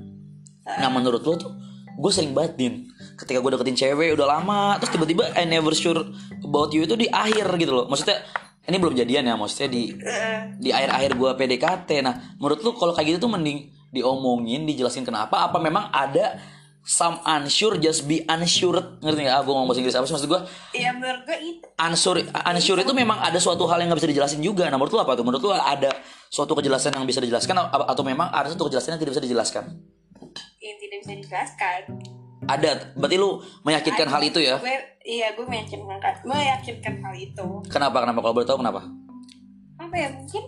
[0.65, 1.51] Nah menurut lo tuh
[1.99, 2.73] gue sering banget din
[3.19, 5.99] ketika gue deketin cewek udah lama terus tiba-tiba I never sure
[6.39, 8.23] about you itu di akhir gitu loh maksudnya
[8.63, 9.91] ini belum jadian ya maksudnya di
[10.63, 15.51] di akhir-akhir gue PDKT nah menurut lu kalau kayak gitu tuh mending diomongin dijelasin kenapa
[15.51, 16.39] apa memang ada
[16.89, 19.35] some unsure just be unsure ngerti nggak?
[19.35, 20.41] Ah, gue ngomong bahasa Inggris apa sih maksud gue?
[20.73, 24.41] Iya menurut gue itu unsure unsure itu memang ada suatu hal yang nggak bisa dijelasin
[24.41, 24.65] juga.
[24.71, 25.21] Nah, menurut lu apa tuh?
[25.21, 25.91] Menurut lu ada
[26.33, 29.63] suatu kejelasan yang bisa dijelaskan atau memang ada suatu kejelasan yang tidak bisa dijelaskan?
[30.59, 31.81] Yang tidak bisa dijelaskan.
[32.45, 32.95] Ada.
[32.95, 33.29] Berarti lu
[33.61, 34.55] meyakinkan hal itu ya?
[34.57, 37.47] Gue iya gue meyakinkan meyakinkan hal itu.
[37.67, 38.01] Kenapa?
[38.01, 38.19] Kenapa?
[38.19, 38.81] Kalau boleh tahu kenapa?
[39.77, 40.43] Apa ya mungkin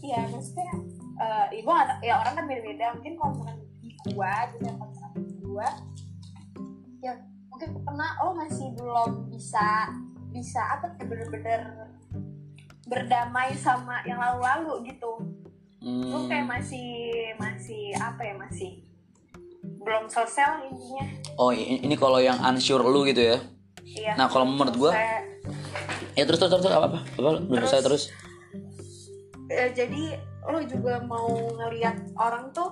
[0.00, 0.68] ya maksudnya
[1.14, 5.12] eh ya nggak tahu- ya orang kan beda-beda mungkin kalau misalkan di gua gitu pacaran
[5.14, 5.68] sama gua
[7.00, 7.12] ya
[7.48, 9.88] mungkin pernah oh masih belum bisa
[10.28, 11.60] bisa apa ya bener-bener
[12.84, 15.12] berdamai sama yang lalu-lalu gitu
[15.80, 16.28] lu Hmm.
[16.28, 16.88] kayak masih
[17.36, 18.83] masih apa ya masih
[19.84, 23.38] belum selesai intinya Oh, ini kalau yang unsure lu gitu ya?
[23.84, 24.94] iya Nah, kalau menurut selesai.
[26.14, 26.98] Ya terus terus terus, apa apa?
[27.02, 27.02] Apa?
[27.18, 28.02] Belum Terus- selesai terus.
[29.46, 30.02] Eh, jadi
[30.42, 32.70] lo juga mau ngelihat orang tuh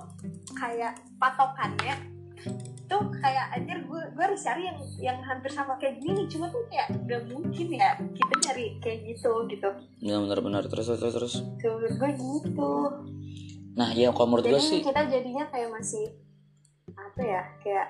[0.52, 1.94] kayak patokannya
[2.86, 6.60] tuh kayak anjir gue gue harus cari yang yang hampir sama kayak gini cuma tuh
[6.66, 11.12] kayak gak mungkin ya kita cari kayak gitu gitu Ya benar-benar terus terus terus.
[11.12, 11.34] terus.
[11.58, 12.72] menurut gue gitu
[13.72, 16.12] Nah, ya kalau menurut jadi gue sih kita jadinya kayak masih
[17.02, 17.86] apa ya kayak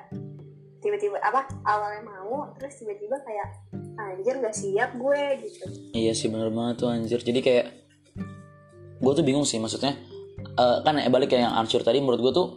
[0.83, 3.49] tiba-tiba apa awalnya mau terus tiba-tiba kayak
[3.93, 7.21] anjir gak siap gue gitu Iya sih bener banget tuh anjir.
[7.21, 7.67] Jadi kayak
[8.99, 9.95] gue tuh bingung sih maksudnya.
[10.43, 12.49] eh, kan ya, balik kayak yang unsure tadi menurut gue tuh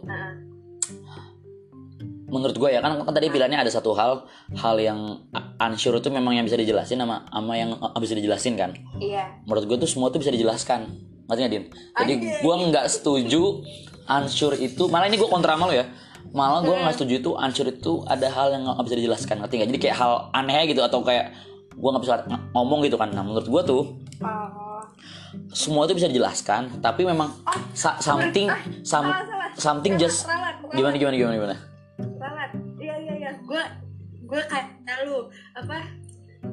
[2.26, 4.26] menurut gue ya kan, kan tadi pilihannya ada satu hal
[4.58, 5.22] hal yang
[5.62, 8.74] unsure itu memang yang bisa dijelasin sama sama yang nggak bisa dijelasin kan.
[8.98, 10.90] iya Menurut gue tuh semua tuh bisa dijelaskan.
[11.30, 11.64] Ngerti nggak, Din?
[11.70, 13.62] Jadi gue nggak setuju
[14.06, 15.86] unsure itu malah ini gue kontra sama lo ya.
[16.32, 19.34] Malah gue nggak setuju itu unsure itu ada hal yang nggak bisa dijelaskan.
[19.42, 19.68] Ngerti nggak?
[19.70, 21.30] Jadi kayak hal aneh gitu atau kayak
[21.70, 23.12] gue nggak bisa ng- ngomong gitu kan.
[23.12, 23.82] Nah menurut gue tuh
[24.22, 24.56] oh
[25.52, 27.28] semua itu bisa dijelaskan tapi memang
[27.72, 28.48] sa- something
[28.82, 29.48] some- salah, salah.
[29.56, 31.56] something Ralat, just ralat, gimana gimana gimana gimana
[32.16, 33.62] banget iya iya iya gue
[34.26, 34.68] gue kayak
[35.04, 35.76] lu apa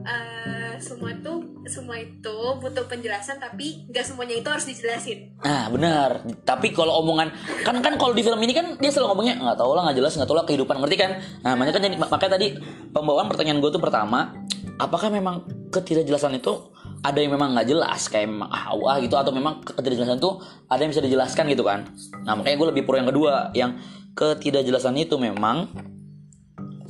[0.02, 5.32] eh, semua tuh semua itu butuh penjelasan tapi nggak semuanya itu harus dijelasin.
[5.46, 6.26] Nah benar.
[6.44, 7.32] Tapi kalau omongan
[7.64, 10.14] kan kan kalau di film ini kan dia selalu ngomongnya nggak tahu lah nggak jelas
[10.20, 10.76] nggak tahu lah kehidupan.
[10.84, 11.12] Ngerti kan?
[11.46, 12.48] Nah makanya kan jadi makanya tadi
[12.92, 14.34] pembawaan pertanyaan gue tuh pertama
[14.82, 18.10] apakah memang ketidakjelasan itu ada yang memang nggak jelas?
[18.12, 19.16] Kayak memang ah wah gitu.
[19.16, 21.88] Atau memang ketidakjelasan tuh ada yang bisa dijelaskan gitu kan?
[22.28, 23.80] Nah makanya gue lebih pro yang kedua yang
[24.14, 25.70] ketidakjelasan itu memang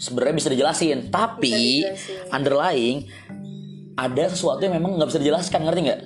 [0.04, 1.08] sebenarnya bisa dijelasin.
[1.08, 2.36] Tapi Bisa dijelasin.
[2.36, 2.98] underlying
[3.94, 6.02] ada sesuatu yang memang nggak bisa dijelaskan ngerti nggak?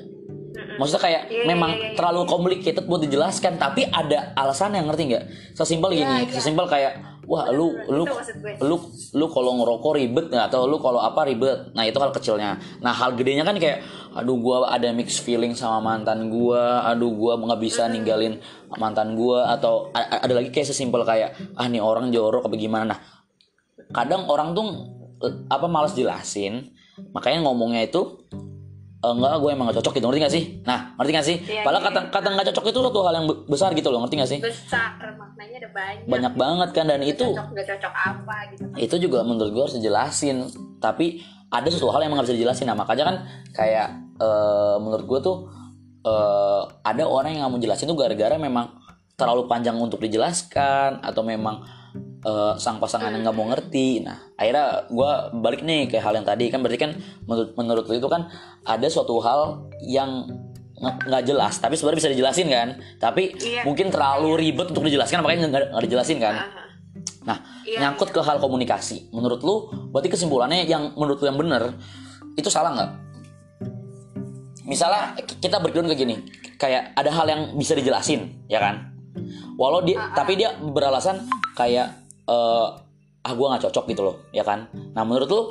[0.78, 1.96] Maksudnya kayak Iya, iya, memang iya, iya.
[1.98, 5.24] terlalu complicated buat dijelaskan tapi ada alasan yang ngerti nggak?
[5.54, 6.34] Sesimpel Iya, gini iya.
[6.34, 6.94] sesimpel kayak
[7.28, 8.54] wah lu lu Itu maksud gue.
[8.64, 8.76] lu
[9.14, 10.46] lu kalau ngerokok ribet nggak?
[10.48, 11.74] Atau lu kalau apa ribet?
[11.74, 12.62] Nah itu hal kecilnya.
[12.80, 13.82] Nah hal gedenya kan kayak
[14.14, 18.38] aduh gua ada mix feeling sama mantan gua aduh gua nggak bisa ninggalin
[18.72, 22.86] mantan gua atau ada lagi kayak sesimpel kayak ah nih orang jorok apa gimana?
[22.94, 23.00] Nah
[23.94, 24.66] kadang orang tuh
[25.50, 26.74] apa malas jelasin.
[27.14, 28.26] Makanya ngomongnya itu
[28.98, 30.06] "Eh, enggak gue emang gak cocok gitu.
[30.10, 30.44] Ngerti gak sih?
[30.66, 31.38] Nah ngerti gak sih?
[31.46, 34.02] Iya, padahal iya, kata kata nggak cocok itu suatu hal yang be- besar gitu loh.
[34.02, 34.40] Ngerti gak sih?
[34.42, 36.06] Besar maknanya ada banyak.
[36.10, 38.64] Banyak banget kan dan itu cocok nggak cocok apa gitu.
[38.82, 40.50] itu juga menurut gue harus dijelasin.
[40.82, 41.22] Tapi
[41.54, 42.66] ada sesuatu hal yang emang gak bisa dijelasin.
[42.66, 43.16] Nah makanya kan
[43.54, 43.88] kayak
[44.18, 45.38] eh, menurut gue tuh
[46.02, 48.74] eh, ada orang yang nggak mau jelasin tuh gara-gara memang
[49.14, 51.62] terlalu panjang untuk dijelaskan atau memang
[52.24, 56.26] eh, sang pasangan yang nggak mau ngerti nah akhirnya gue balik nih ke hal yang
[56.26, 56.92] tadi kan berarti kan
[57.26, 58.32] menurut menurut lu itu kan
[58.66, 60.26] ada suatu hal yang
[60.78, 62.70] nggak jelas tapi sebenarnya bisa dijelasin kan
[63.02, 63.66] tapi Iya.
[63.66, 66.38] mungkin terlalu ribet untuk dijelaskan makanya nggak dijelasin kan.
[67.28, 69.12] Nah, Iya, nyangkut ke hal komunikasi.
[69.12, 71.76] Menurut lu, berarti kesimpulannya yang menurut lu yang benar
[72.40, 72.92] itu salah nggak?
[74.64, 76.16] Misalnya kita berkenan kayak gini,
[76.56, 78.96] kayak ada hal yang bisa dijelasin, ya kan?
[79.60, 81.28] Walau dia, tapi dia beralasan
[81.60, 82.68] kayak eh
[83.24, 84.68] ah gue nggak cocok gitu loh, ya kan?
[84.94, 85.42] Nah menurut lu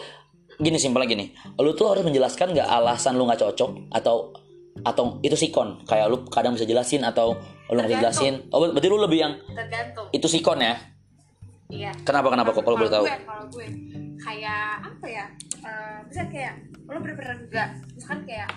[0.57, 4.33] gini simpelnya gini, lu tuh harus menjelaskan nggak alasan lu nggak cocok atau
[4.79, 7.37] atau itu sikon kayak lu kadang bisa jelasin atau
[7.67, 8.35] lu nggak bisa jelasin.
[8.49, 10.77] Oh ber- berarti lu lebih yang tergantung itu sikon ya?
[11.67, 13.05] iya Kenapa kenapa kok kalau boleh tahu?
[13.05, 13.67] kalau gue
[14.17, 15.25] kayak apa ya
[15.61, 16.55] eh bisa kayak
[16.87, 18.49] lo bener-bener enggak misalkan kayak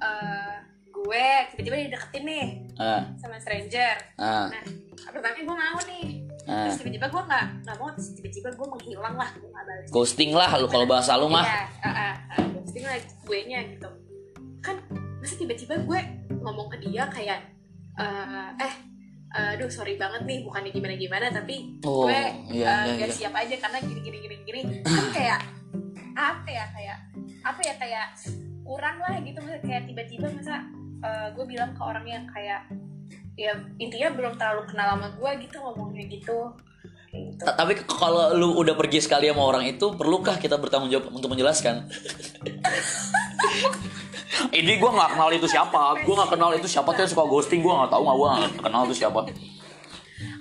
[0.00, 0.56] eh
[1.04, 4.64] gue tiba-tiba dideketin nih Ah, sama stranger ah, nah
[5.12, 6.04] pertama gue mau nih
[6.48, 6.66] ah.
[6.66, 10.32] terus tiba-tiba gue nggak nggak mau terus tiba-tiba gue menghilang lah gue nggak balas Ghosting
[10.34, 11.44] lah lu kalau bahasa lu mah.
[11.44, 13.88] Iya, ah, ah, ghosting lah gue nya gitu.
[14.58, 14.76] Kan
[15.20, 16.00] masa tiba-tiba gue
[16.40, 17.40] ngomong ke dia kayak
[17.94, 18.74] eh eh
[19.34, 22.14] aduh sorry banget nih bukannya gimana gimana tapi Oh, gue
[22.54, 23.14] iya, eh, iya, gak iya.
[23.14, 25.40] siap aja karena gini gini gini gini kan kayak
[26.14, 26.98] apa ya kayak
[27.42, 28.06] apa ya kayak
[28.62, 30.62] kurang lah gitu kayak tiba-tiba masa
[31.04, 32.64] eh, gue bilang ke orang yang kayak
[33.34, 36.54] ya intinya belum terlalu kenal sama gue gitu ngomongnya gitu
[37.14, 37.44] gitu.
[37.46, 41.86] Tapi kalau lu udah pergi sekali sama orang itu, perlukah kita bertanggung jawab untuk menjelaskan?
[44.50, 47.62] Ini gue nggak kenal itu siapa, gue nggak kenal itu siapa tuh yang suka ghosting,
[47.62, 49.20] gue nggak tahu nggak gue nggak kenal itu siapa.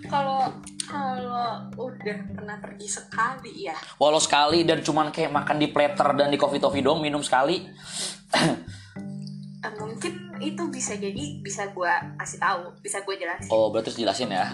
[0.10, 0.46] kalau
[0.86, 6.30] kalau udah pernah pergi sekali ya Walau sekali dan cuman kayak makan di platter dan
[6.30, 7.66] di coffee toffee dong, minum sekali.
[9.64, 10.14] eh, mungkin
[10.46, 14.46] itu bisa jadi bisa gue kasih tahu bisa gue jelasin Oh berarti harus jelasin ya.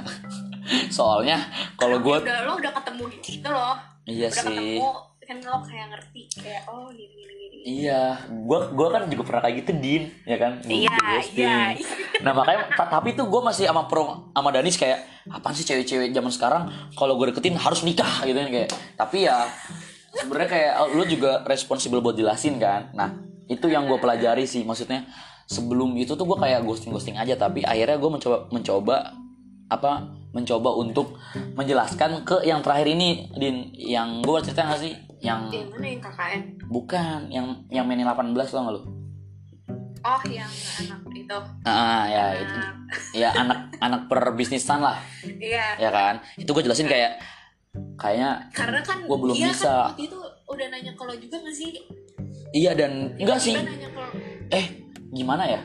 [0.90, 1.38] Soalnya
[1.74, 3.76] kalau gue, udah lo udah ketemu di situ loh
[4.06, 4.46] iya udah sih.
[4.46, 4.88] ketemu
[5.20, 9.44] kan lo kayak ngerti kayak oh gini gini gini Iya, gua gua kan juga pernah
[9.44, 10.64] kayak gitu din, ya kan?
[10.64, 11.44] Iya, ghosting.
[11.44, 11.76] iya.
[12.20, 16.10] Nah makanya ta- tapi tuh gue masih sama pro sama Danis kayak apaan sih cewek-cewek
[16.10, 16.64] zaman sekarang
[16.96, 18.70] kalau gue deketin harus nikah gitu kan kayak.
[18.96, 19.44] Tapi ya
[20.16, 22.90] sebenarnya kayak lu juga responsibel buat jelasin kan.
[22.92, 23.12] Nah
[23.46, 25.04] itu yang gue pelajari sih maksudnya
[25.50, 28.96] sebelum itu tuh gue kayak ghosting ghosting aja tapi akhirnya gue mencoba mencoba
[29.68, 29.92] apa
[30.30, 31.18] mencoba untuk
[31.54, 33.74] menjelaskan ke yang terakhir ini din.
[33.74, 34.94] Yang gue cerita gak sih?
[35.20, 35.86] Yang yang mana?
[35.86, 38.82] Yang KKN bukan yang yang mainin 18 tau gak lu?
[40.00, 40.48] Oh yang
[40.80, 41.38] anak itu.
[41.66, 42.56] Ah ya itu.
[42.56, 42.78] Anak-
[43.12, 44.98] ya anak anak perbisnisan lah.
[45.24, 45.76] Iya.
[45.78, 46.22] Ya kan?
[46.34, 47.18] Itu gue jelasin kayak
[47.96, 49.66] kayaknya karena kan Gua belum dia bisa.
[49.66, 51.70] kan waktu itu udah nanya kalau juga nggak sih?
[52.50, 53.54] Iya dan enggak sih.
[54.50, 54.66] eh
[55.10, 55.62] gimana ya?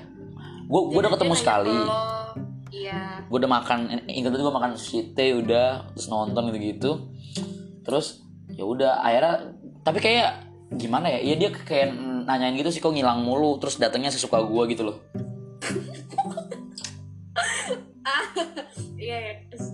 [0.64, 1.76] Gue gue udah ketemu sekali.
[2.70, 3.20] iya.
[3.28, 3.78] Gue udah makan
[4.08, 6.90] ingat tuh gue makan sushi teh udah terus nonton gitu gitu
[7.84, 9.52] terus ya udah akhirnya
[9.84, 10.40] tapi kayak
[10.72, 11.20] gimana ya?
[11.20, 11.92] Iya dia kayak
[12.24, 14.96] nanyain gitu sih kok ngilang mulu terus datangnya sesuka gue gitu loh.
[18.96, 19.32] Iya iya.
[19.52, 19.66] Terus,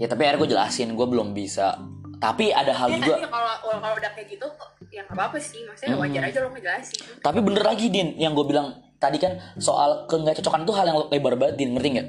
[0.00, 1.76] ya tapi akhirnya gue jelasin gue belum bisa.
[2.16, 3.16] Tapi ada hal ya juga.
[3.26, 4.46] kalau kalau udah kayak gitu
[4.88, 5.66] ya nggak apa-apa sih.
[5.66, 6.02] Maksudnya Hmm.
[6.06, 6.98] wajar aja lo ngejelasin.
[7.18, 8.72] Tapi bener lagi Din, yang gue bilang
[9.02, 12.08] tadi kan soal ke nggak cocokan tuh hal yang lebar banget Din, ngerti nggak?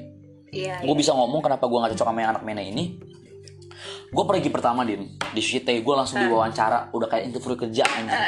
[0.51, 3.01] iya Gue bisa ngomong kenapa gue nggak cocok sama yang anak mena ini.
[4.07, 8.21] Gue pergi pertama Din, di Shite gue langsung diwawancara, udah kayak interview kerja anjing.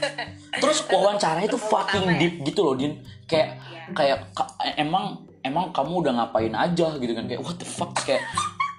[0.64, 2.16] Terus wawancara itu fucking ya?
[2.16, 3.82] deep gitu loh Din, kayak Iya.
[3.92, 7.24] kayak ka- emang emang kamu udah ngapain aja gitu kan?
[7.24, 7.92] Kayak what the fuck?
[7.94, 8.24] Kayak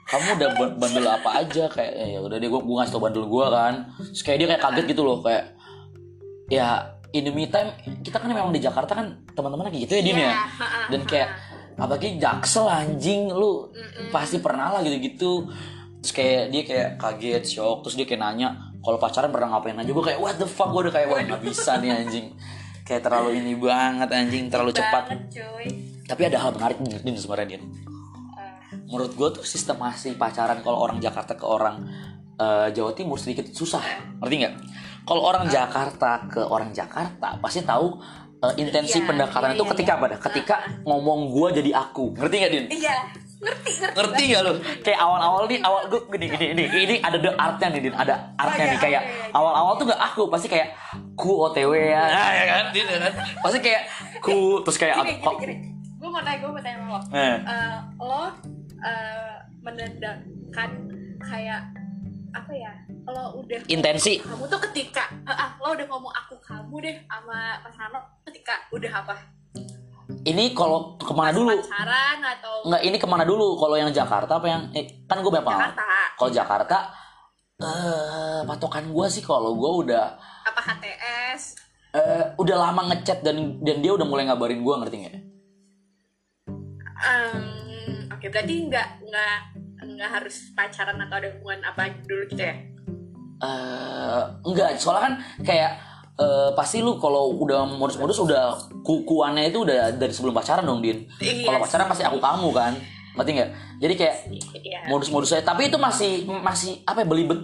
[0.06, 1.64] kamu udah ba- bandel apa aja?
[1.68, 3.74] Kayak ya udah deh gue gue ngasih tau bandel gue kan.
[4.04, 5.54] Terus kayak dia kayak kaget gitu loh kayak
[6.48, 10.16] ya in the meantime kita kan memang di Jakarta kan teman-teman kayak gitu ya Din
[10.16, 10.34] Iya, ya?
[10.90, 11.30] dan kayak
[11.76, 14.12] apalagi jaksel anjing lu Mm-mm.
[14.12, 15.48] pasti pernah lah gitu-gitu.
[16.00, 17.88] Terus kayak dia kayak kaget shock.
[17.88, 19.76] Terus dia kayak nanya kalau pacaran pernah ngapain?
[19.76, 22.36] Aja gue kayak what the fuck gue udah kayak wah nggak bisa nih anjing.
[22.84, 25.08] Kayak terlalu ini banget anjing terlalu cepat.
[25.32, 25.66] cuy.
[26.04, 27.64] Tapi ada hal menarik nih Din sebenarnya Din.
[27.64, 28.52] Eh,
[28.88, 31.84] menurut gue tuh sistem masih pacaran kalau orang Jakarta ke orang
[32.36, 33.84] eh, Jawa Timur sedikit susah.
[34.20, 34.54] Ngerti nggak
[35.10, 37.98] kalau orang Jakarta ke orang Jakarta pasti tahu
[38.46, 39.98] eh, intensi Iya, pendekatan iya, itu iya, ketika iya.
[39.98, 40.06] apa?
[40.14, 42.14] Dah ketika ngomong gue jadi aku.
[42.14, 42.66] Ngerti nggak Din?
[42.70, 42.98] Iya
[43.40, 43.96] ngerti ngerti.
[43.96, 44.54] Ngerti gak lu?
[44.84, 47.96] Kayak awal-awal nih awal gue gini gini ini ini ada the artnya nih Din.
[47.98, 48.80] Ada artnya iya, nih.
[48.80, 49.02] kayak
[49.34, 50.78] awal-awal tuh gak aku pasti kayak
[51.18, 52.04] ku otw ya.
[52.06, 52.64] Nah, ya kan?
[52.70, 53.14] Din ya kan?
[53.42, 53.82] Pasti kayak
[54.22, 55.56] ku terus kayak gini kok gini gini.
[56.00, 57.02] Gue mau tanya gue mau tanya sama lo.
[57.16, 57.38] Eh.
[57.50, 58.24] Eh, lo
[58.86, 60.70] eh, menandakan
[61.20, 61.62] kayak
[62.30, 62.72] apa ya
[63.10, 67.58] lo udah intensi kamu tuh ketika eh, ah, lo udah ngomong aku kamu deh sama
[67.66, 69.16] Mas Rano ketika udah apa
[70.26, 73.56] ini kalau ke mana dulu pacaran atau Enggak, ini ke mana dulu?
[73.56, 75.72] Kalau yang Jakarta apa yang eh, kan gue pengalaman.
[75.72, 75.86] Jakarta
[76.18, 76.78] Kalau Jakarta
[77.60, 80.16] eh patokan gue sih kalau gue udah
[80.48, 81.60] apa HTS
[81.92, 85.16] eh, udah lama ngechat dan dan dia udah mulai ngabarin gue ngerti nggak?
[87.00, 89.38] Em, oke berarti nggak nggak
[89.88, 92.56] nggak harus pacaran atau ada hubungan apa dulu gitu ya
[93.40, 95.14] Eh enggak, soalnya kan
[95.48, 95.72] kayak
[96.20, 98.52] eh, pasti lu kalau udah modus-modus udah
[98.84, 101.08] kukuannya itu udah dari sebelum pacaran dong din.
[101.24, 102.76] Iya Kalau pacaran pasti aku kamu kan,
[103.16, 103.50] ngerti nggak?
[103.80, 104.16] Jadi kayak
[104.60, 104.80] iya.
[104.92, 107.40] modus-modusnya tapi itu masih masih apa ya belibet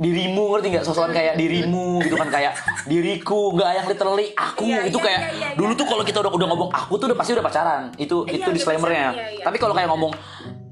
[0.00, 0.84] dirimu ngerti nggak?
[0.84, 2.52] Sosokan kayak dirimu gitu kan kayak
[2.88, 4.64] diriku nggak yang literally aku.
[4.64, 7.06] Iya, itu iya, kayak iya, iya, dulu tuh kalau kita udah udah ngomong aku tuh
[7.12, 7.82] udah pasti udah pacaran.
[7.96, 9.12] Itu Iya, itu disclaimernya.
[9.12, 9.44] iya, iya.
[9.44, 10.12] tapi kalau kayak ngomong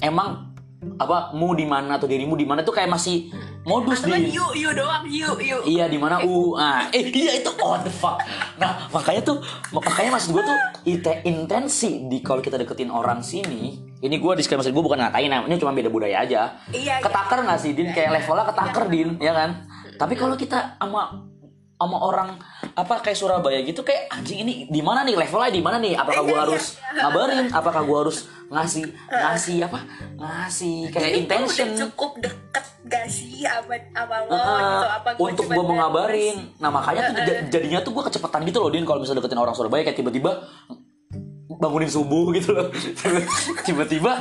[0.00, 0.47] emang
[0.78, 3.34] apa mu di mana atau dirimu di mana tuh kayak masih
[3.66, 6.86] modus di yuk yuk doang yuk yuk Iya di mana u ah.
[6.94, 8.22] Eh iya itu what the fuck.
[8.62, 9.42] Nah makanya tuh
[9.74, 14.62] makanya maksud gue tuh ite intensi di kalau kita deketin orang sini ini gue disclaimer
[14.62, 16.54] gue bukan ngatain ini cuma beda budaya aja.
[16.70, 17.02] Iya, iya.
[17.02, 17.90] ketaker nggak sih din?
[17.90, 19.50] Kayak levelnya ketaker din ya kan?
[19.98, 21.26] Tapi kalau kita sama
[21.78, 22.38] sama orang
[22.74, 25.18] apa kayak Surabaya gitu kayak anjing ini di mana nih?
[25.18, 25.98] Levelnya di mana nih?
[25.98, 26.64] Apakah gue Iya, harus
[26.94, 27.46] ngabarin?
[27.50, 29.78] Apakah gue harus ngasih ngasih apa?
[30.14, 31.66] Ngasih kayak Ini intention.
[31.68, 35.78] udah cukup deket gak sih sama, sama lo gitu apa gua untuk gue mau nulis?
[35.78, 36.36] ngabarin.
[36.56, 39.52] Nah makanya tuh ja- jadinya tuh gue kecepatan gitu loh din kalau misalnya deketin orang
[39.52, 40.30] Surabaya kayak tiba-tiba
[41.58, 42.70] bangunin subuh gitu loh.
[43.66, 44.12] Tiba-tiba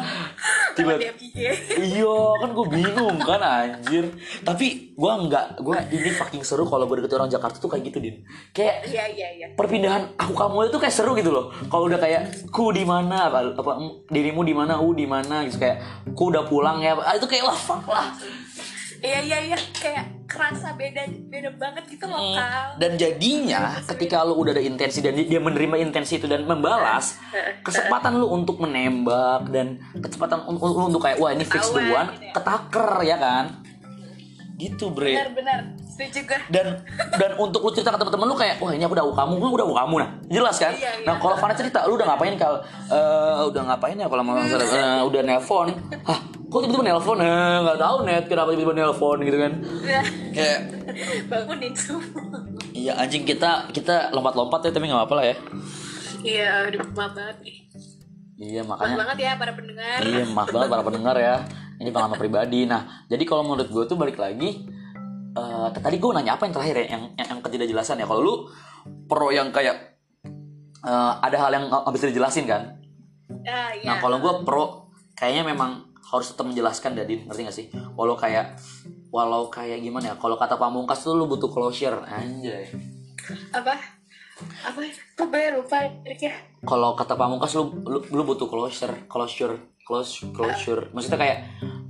[0.77, 1.37] tiba DMIG.
[1.81, 2.13] iya.
[2.41, 4.09] kan gue bingung kan anjir.
[4.41, 7.97] Tapi gue nggak gue ini fucking seru kalau gue deketin orang Jakarta tuh kayak gitu
[8.01, 8.15] din.
[8.53, 9.47] Kayak iya iya iya.
[9.53, 11.53] perpindahan aku kamu itu kayak seru gitu loh.
[11.69, 13.29] Kalau udah kayak ku di mana?
[13.29, 13.71] Apa, apa
[14.09, 14.81] dirimu di mana?
[14.81, 15.45] U di mana?
[15.45, 16.97] Gitu kayak ku udah pulang ya.
[16.97, 18.17] Ah, itu kayak wah fuck lah
[18.99, 19.57] iya iya iya.
[19.71, 24.99] Kayak kerasa beda beda banget gitu loh kal dan jadinya ketika lu udah ada intensi
[24.99, 27.15] dan dia menerima intensi itu dan membalas
[27.63, 29.79] kesempatan lu untuk menembak dan
[30.43, 32.33] un- untuk kayak wah ini fix duluan gitu ya.
[32.35, 33.45] ketaker ya kan?
[34.59, 35.15] Gitu bre.
[35.15, 35.61] Benar benar
[35.97, 36.67] setuju gue dan
[37.17, 39.49] dan untuk lu cerita ke teman-teman lu kayak wah ini aku udah aku kamu gue
[39.57, 40.09] udah aku kamu nah.
[40.29, 40.73] Jelas kan?
[40.77, 41.07] Iya, iya.
[41.09, 42.53] nah kalau Fana cerita lu udah ngapain kal
[42.87, 45.73] Eh, udah ngapain ya kalau mau Eh, udah nelpon.
[46.05, 47.17] Hah kok tiba-tiba nelpon?
[47.17, 49.17] Eh nggak tahu net kenapa tiba-tiba nelpon?
[49.25, 49.51] Gitu kan.
[49.57, 50.03] Udah,
[50.37, 50.59] kayak
[51.33, 52.45] bangunin semua
[52.77, 55.35] iya anjing kita kita lompat-lompat ya tapi nggak apa-apa lah ya.
[56.21, 57.57] Iya udah maaf banget nih.
[58.37, 58.97] Iya maaf makanya.
[59.01, 59.99] banget ya para pendengar.
[60.05, 61.35] Iya, maaf banget para pendengar ya.
[61.77, 62.59] Ini pengalaman pribadi.
[62.69, 64.65] Nah, jadi kalau menurut gue tuh balik lagi.
[65.37, 68.05] Eh, tadi gue nanya apa yang terakhir ya, yang yang, yang ketidakjelasan ya.
[68.09, 68.35] Kalau lu
[69.05, 70.01] pro yang kayak
[70.81, 72.63] eh, ada hal yang nggak bisa dijelasin kan.
[73.47, 73.85] ah, iya.
[73.85, 77.67] Nah, kalau gue pro kayaknya memang harus tetap menjelaskan Dadin, ngerti gak sih?
[77.99, 78.55] Walau kayak
[79.11, 80.15] walau kayak gimana ya?
[80.15, 82.71] Kalau kata Pamungkas tuh lu butuh closure, anjay.
[83.51, 83.75] apa
[84.37, 84.79] apa
[85.17, 90.93] kok gue lupa liriknya kalau kata pamungkas lu, lu lu butuh closure closure close closure
[90.93, 91.37] maksudnya kayak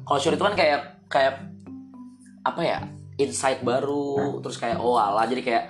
[0.08, 0.80] closure itu kan kayak
[1.12, 1.36] kayak
[2.48, 2.80] apa ya
[3.18, 5.64] insight baru terus kayak oh alah jadi kayak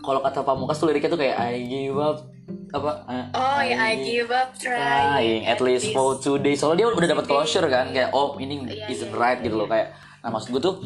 [0.00, 2.26] kalau kata pamungkas tuh liriknya tuh kayak I give up
[2.70, 6.54] apa eh, oh ya I give up trying at least for today.
[6.58, 9.68] Soalnya dia udah dapat closure kan kayak oh ini Iya, isn't iya, right gitu loh
[9.70, 10.76] kayak nah maksud gue tuh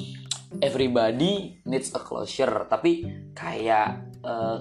[0.62, 4.59] everybody needs a closure tapi kayak eh,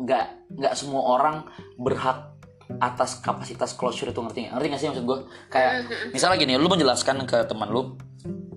[0.00, 0.26] nggak
[0.60, 1.36] nggak semua orang
[1.78, 2.34] berhak
[2.80, 4.52] atas kapasitas closure itu ngerti nggak?
[4.56, 5.18] Ngerti nggak sih maksud gue
[5.52, 5.72] kayak
[6.10, 7.96] misalnya gini lu menjelaskan ke teman lu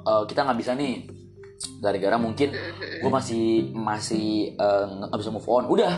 [0.04, 1.17] eh, kita nggak bisa nih
[1.78, 2.54] gara-gara mungkin
[3.02, 5.66] gue masih masih eh, nggak bisa move on.
[5.66, 5.94] Udah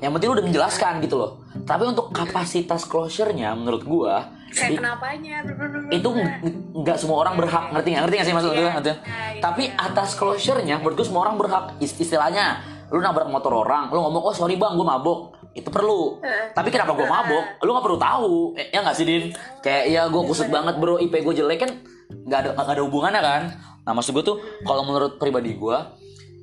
[0.00, 1.30] yang penting lu udah menjelaskan gitu loh.
[1.62, 4.14] Tapi untuk kapasitas closure-nya menurut gue
[4.50, 5.46] kayak kenapanya?
[5.90, 6.34] itu ng-
[6.74, 7.70] nggak semua orang berhak.
[7.70, 8.02] Ngerti nggak?
[8.02, 8.72] Ngerti nggak sih maksud gue Iya.
[8.72, 8.90] Ngerti?
[8.90, 9.40] Iya, iya.
[9.40, 11.64] tapi atas closure-nya menurut gue semua orang berhak.
[11.78, 12.58] Ist- istilahnya
[12.90, 15.36] lu nabrak motor orang lu ngomong oh sorry bang gue mabok.
[15.50, 16.22] Itu perlu.
[16.54, 17.44] Tapi kenapa gue mabok?
[17.60, 18.34] Lu nggak perlu tahu.
[18.54, 19.22] Eh, ya nggak sih din?
[19.60, 20.96] Kayak ya gue kusut banget bro.
[20.96, 21.70] Ip gue jelek kan
[22.10, 23.42] nggak ada nggak ada hubungannya kan
[23.80, 25.78] nah maksud gue tuh kalau menurut pribadi gue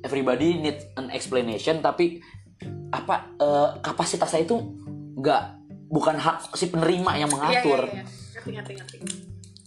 [0.00, 2.18] everybody need an explanation tapi
[2.88, 4.56] apa eh, kapasitasnya itu
[5.14, 5.42] nggak
[5.88, 8.04] bukan hak si penerima yang Iya, mengatur iya, iya.
[8.38, 8.96] Ngerti, ngerti, ngerti.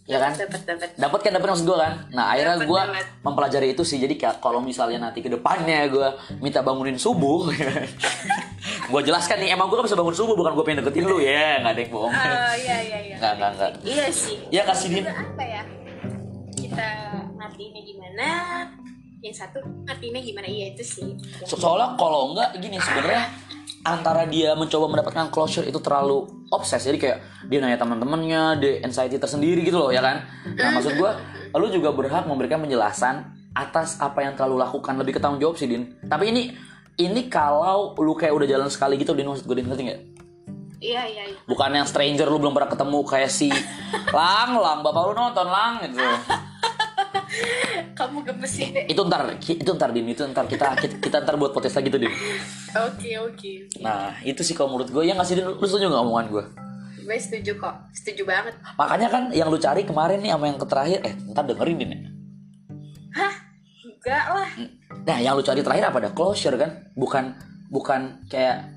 [0.04, 0.90] ya kan Dapat, dapat.
[0.96, 2.82] dapat kan dapat maksud gue kan nah akhirnya gue
[3.22, 6.08] mempelajari itu sih jadi kayak kalau misalnya nanti ke depannya gue
[6.38, 7.48] minta bangunin subuh
[8.92, 11.60] gue jelaskan nih emang gue kan bisa bangun subuh bukan gue pengen deketin lu ya
[11.60, 13.16] nggak ada yang bohong Oh, iya, iya, iya.
[13.18, 14.38] nggak nggak nggak Iya sih.
[14.50, 15.62] ya kasih dia apa ya?
[17.62, 18.28] Ngertiinnya gimana?
[19.22, 20.48] Yang satu ngertiinnya gimana?
[20.50, 21.10] Iya itu sih.
[21.46, 23.30] So- soalnya kalau enggak gini sebenarnya
[23.82, 27.18] antara dia mencoba mendapatkan closure itu terlalu obses jadi kayak
[27.50, 30.22] dia nanya teman-temannya dia anxiety tersendiri gitu loh ya kan
[30.54, 31.12] nah maksud gue
[31.58, 33.26] lu juga berhak memberikan penjelasan
[33.58, 36.54] atas apa yang telah lu lakukan lebih ke tanggung jawab sih din tapi ini
[37.02, 40.02] ini kalau lu kayak udah jalan sekali gitu din maksud gue din ngerti nggak
[40.82, 41.38] Iya, iya, iya.
[41.46, 43.50] bukan yang stranger lu belum pernah ketemu kayak si
[44.18, 46.02] lang lang bapak lu nonton lang gitu
[48.00, 51.80] Kamu gemesin itu ntar itu ntar din itu ntar kita kita, kita ntar buat podcast
[51.80, 52.12] lagi tuh din
[52.72, 53.52] Oke, oke.
[53.80, 56.44] Nah itu sih kalau menurut gue ya ngasih lu setuju nggak omongan gue?
[57.02, 57.76] Gue setuju kok.
[57.92, 58.56] Setuju banget.
[58.78, 62.00] Makanya kan yang lu cari kemarin nih sama yang terakhir eh ntar dengerin din ya.
[63.12, 63.34] Hah?
[63.84, 64.50] Enggak lah.
[65.04, 66.88] Nah yang lu cari terakhir apa ada closure kan?
[66.96, 67.36] Bukan
[67.68, 68.72] bukan kayak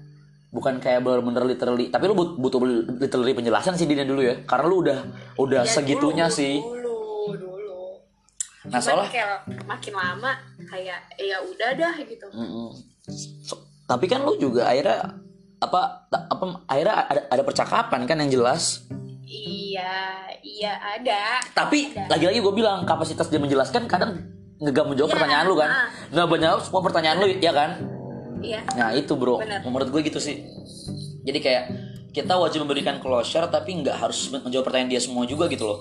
[0.51, 2.63] bukan kayak bener-bener literally tapi lu but- butuh
[2.99, 4.99] literally penjelasan sih Din dulu ya karena lu udah
[5.35, 6.63] udah Ya, segitunya dulu, sih.
[8.65, 9.35] Nah soalnya kayak
[9.65, 10.33] makin lama
[10.65, 12.27] kayak ya udah dah gitu.
[12.33, 12.69] Mm-mm.
[13.45, 15.21] So- tapi kan lu juga akhirnya
[15.61, 18.85] apa apa akhirnya ada, ada percakapan kan yang jelas
[19.25, 21.43] Iya, iya ada.
[21.51, 24.21] Tapi lagi-lagi gue bilang kapasitas dia menjelaskan kadang
[24.63, 25.89] nggak menjawab Iya, pertanyaan lu kan, ah.
[26.15, 27.71] nggak menjawab semua pertanyaan lu ya kan.
[28.39, 28.61] Iya.
[28.79, 29.65] Nah itu bro, Bener.
[29.67, 30.45] menurut gue gitu sih.
[31.27, 31.65] Jadi kayak
[32.15, 35.79] kita wajib memberikan closure tapi nggak harus menjawab pertanyaan dia semua juga gitu loh.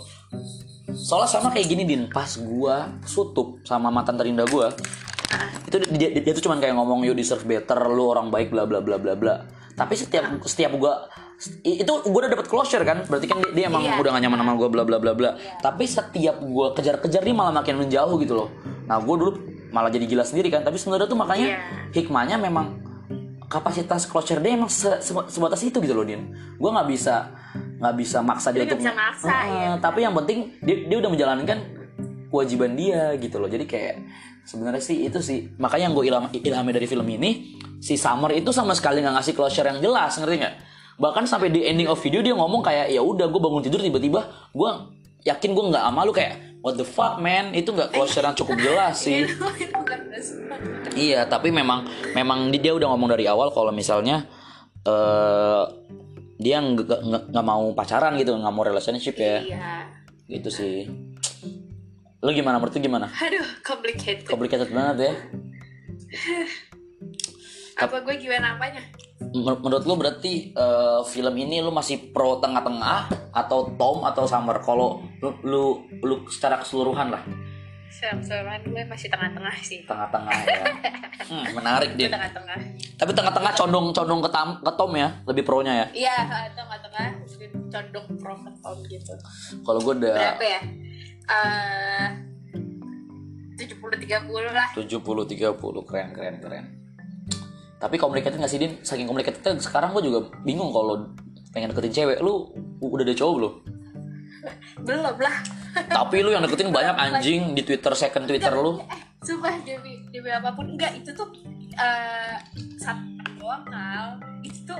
[0.83, 2.75] Soalnya sama kayak gini din, pas gue
[3.07, 4.67] sutup sama mantan terindah gue,
[5.63, 8.67] itu dia, dia, dia tuh cuman kayak ngomong you deserve better, lu orang baik bla
[8.67, 9.47] bla bla bla bla.
[9.73, 10.93] Tapi setiap setiap gue
[11.63, 13.95] itu gue udah dapet closure kan, berarti kan dia, dia emang Iya.
[13.95, 15.31] udah gak nyaman sama gue bla bla bla bla.
[15.59, 18.49] Tapi setiap gue kejar-kejar dia malah makin menjauh gitu loh.
[18.85, 19.31] Nah gue dulu
[19.71, 21.59] malah jadi gila sendiri kan, tapi sebenarnya tuh makanya Iya.
[21.95, 22.83] hikmahnya memang
[23.47, 26.25] kapasitas closure dia emang se- se- sebatas itu gitu loh din
[26.57, 27.29] gue nggak bisa
[27.83, 29.71] nggak bisa maksa dia Dia untuk bisa maksa, Heeh, ya.
[29.77, 31.57] tapi yang penting dia, dia udah menjalankan
[32.31, 33.45] kewajiban dia gitu loh.
[33.45, 33.95] Jadi kayak
[34.41, 35.51] sebenarnya sih itu sih.
[35.59, 39.33] Makanya yang gue ilham, ilhami dari film ini si Summer itu sama sekali nggak ngasih
[39.33, 40.55] closure yang jelas ngerti nggak?
[40.93, 44.23] Bahkan sampai di ending of video dia ngomong kayak ya udah gue bangun tidur tiba-tiba
[44.49, 44.69] gue
[45.23, 47.51] yakin gue nggak sama lu kayak what the fuck man?
[47.51, 49.27] Itu nggak closure yang cukup jelas sih.
[49.75, 50.55] Bukan suka.
[50.95, 54.23] Iya, tapi memang memang di- dia udah ngomong dari awal kalau misalnya
[54.83, 55.63] eh
[56.43, 59.71] dia nggak mau pacaran gitu, nggak mau relationship ya, Iya.
[60.29, 60.83] gitu sih.
[62.19, 62.55] Lo gimana?
[62.55, 63.07] Menurut lu gimana?
[63.09, 64.23] Aduh, complicated.
[64.23, 65.13] Complicated banget ya.
[67.75, 68.79] Apa gue gimana apanya?
[69.33, 72.99] Men- Menurut lo berarti eh, film ini lo masih pro tengah-tengah
[73.33, 74.61] atau Tom atau Summer?
[74.61, 75.63] Kalau lu, lu
[75.99, 77.23] lu secara keseluruhan lah,
[77.93, 79.85] Seram-seran gue masih tengah-tengah sih.
[79.85, 80.63] tengah-tengah ya.
[81.23, 82.11] Hmm, menarik din.
[82.11, 82.57] tengah-tengah.
[82.99, 85.87] Tapi tengah-tengah condong condong ke, tam, ke Tom ya, lebih pro-nya ya.
[85.95, 86.17] Iya,
[86.51, 87.07] tengah-tengah.
[87.71, 89.13] Condong profit om gitu.
[89.63, 90.59] Kalau gue udah Berapa ya?
[91.23, 92.07] Eh,
[93.79, 94.67] puluh tiga puluh lah.
[94.75, 96.65] 70 30 keren keren keren.
[97.79, 98.79] Tapi complicated gak sih Din?
[98.79, 101.11] Saking complicated sekarang gue juga bingung kalau
[101.51, 103.53] pengen deketin cewek lu udah ada cowok belum?
[104.87, 105.62] Belum lah.
[105.73, 108.77] Tapi lu yang deketin banyak anjing di Twitter second Twitter lu.
[108.77, 111.29] Eh, sumpah demi demi apa pun enggak itu tuh
[111.73, 112.37] eh
[112.77, 113.01] satu
[113.37, 114.21] doang kal.
[114.41, 114.79] Itu tuh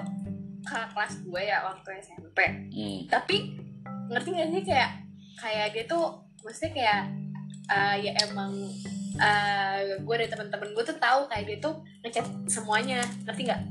[0.63, 2.37] kakak kelas gue ya waktu SMP.
[2.71, 2.99] Hmm.
[3.09, 3.35] Tapi
[4.07, 4.91] ngerti gak sih kayak
[5.35, 6.03] kayak dia tuh
[6.41, 7.01] maksudnya kayak
[7.67, 8.51] eh, ya emang
[9.15, 11.73] eh, gue dari teman-teman gue tuh tahu kayak dia tuh
[12.03, 13.61] ngechat semuanya ngerti nggak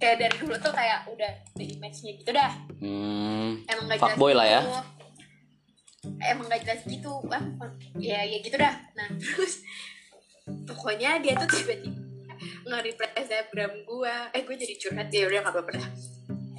[0.00, 3.60] kayak dari dulu tuh kayak udah the image-nya gitu dah Hmm.
[3.68, 4.60] emang gak Fuckboy lah ya.
[6.02, 7.44] Emang gak jelas gitu ah,
[7.96, 8.74] ya ya gitu dah.
[8.96, 9.60] Nah terus
[10.66, 11.98] pokoknya dia tuh tiba-tiba
[12.40, 15.88] nge-reply snapgram gue eh gue jadi curhat ya udah gak apa-apa dah.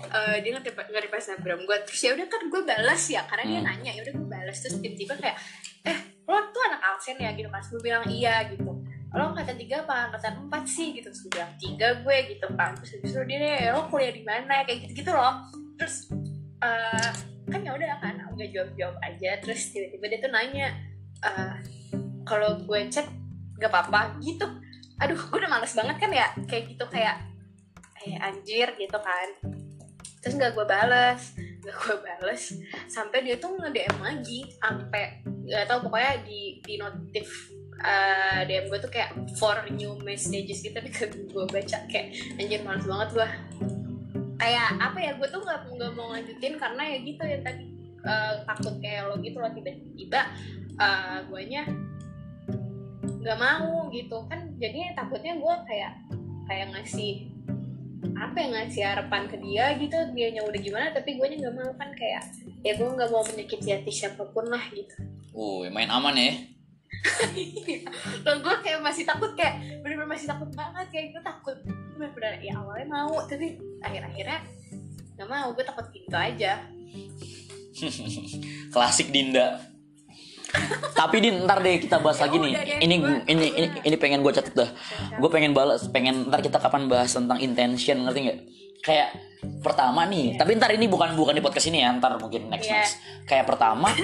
[0.01, 3.67] Eh, dia nge-reply snapgram gue terus ya udah kan gue balas ya karena dia Hmm.
[3.69, 5.37] nanya ya udah gue balas terus tiba-tiba kayak
[5.85, 7.33] eh lo tuh anak Alsen ya?
[7.33, 7.61] Gitu kan.
[7.65, 8.71] Gue bilang iya gitu.
[9.11, 10.95] Lo angkatan tiga apa angkatan empat sih?
[10.95, 11.09] Gitu.
[11.09, 12.71] Terus gue bilang tiga gue gitu kan.
[12.77, 14.63] Terus itu dia "Eh, lo kuliah di mana?
[14.63, 15.33] Kayak gitu gitu loh.
[15.75, 16.07] Terus
[16.61, 17.09] eh,
[17.51, 19.31] kan ya udah kan aku gak jawab jawab aja.
[19.43, 20.67] Terus tiba-tiba dia tuh nanya
[21.21, 21.53] eh,
[22.23, 23.07] kalau gue chat
[23.59, 24.47] gak apa-apa gitu.
[25.03, 27.19] Aduh gue udah males banget kan ya kayak gitu kayak
[28.07, 29.27] eh anjir gitu kan.
[30.21, 31.21] Terus nggak gue balas
[31.61, 32.57] nggak gue balas
[32.89, 38.65] sampai dia tuh nge DM lagi sampai nggak tahu pokoknya di di notif uh, DM
[38.65, 40.89] gue tuh kayak for new messages gitu tapi
[41.33, 41.77] gue baca.
[41.85, 42.07] Kayak
[42.41, 43.29] anjir males banget gue
[44.41, 47.65] kayak apa ya gue tuh nggak nggak mau lanjutin karena ya gitu ya tadi
[48.01, 50.21] uh, takut kayak lo gitu loh tiba-tiba
[50.81, 51.69] uh, guanya
[53.21, 54.17] nggak mau gitu.
[54.25, 55.93] Kan jadinya takutnya gue kayak
[56.49, 57.29] kayak ngasih
[58.17, 61.55] apa yang ngasih harapan ke dia gitu dia nya udah gimana tapi gue nya nggak
[61.61, 61.71] mau.
[61.77, 62.25] Kan kayak
[62.65, 65.05] ya gue nggak mau menyakiti hati siapa pun lah gitu.
[65.37, 66.33] Oh, main aman ya.
[68.25, 71.57] dan gue kayak masih takut kayak bener-bener masih takut banget kayak gue takut
[72.01, 74.39] bener-bener ya awalnya mau tapi akhir-akhirnya
[75.13, 76.65] nggak mau gue takut gitu aja
[78.73, 79.57] Klasik Dinda.
[80.91, 82.51] Tapi Din, ntar deh kita bahas Ya lagi nih.
[82.51, 84.69] deh, Ini gua- ini ini ini pengen gue catat dah.
[85.15, 88.39] Gue pengen balas, pengen ntar kita kapan bahas tentang intention, ngerti nggak?
[88.81, 89.07] Kayak
[89.63, 92.75] pertama nih, tapi ntar ini bukan bukan di podcast ini ya, ntar mungkin next Iya.
[92.75, 92.93] next.
[93.23, 93.95] Kayak pertama,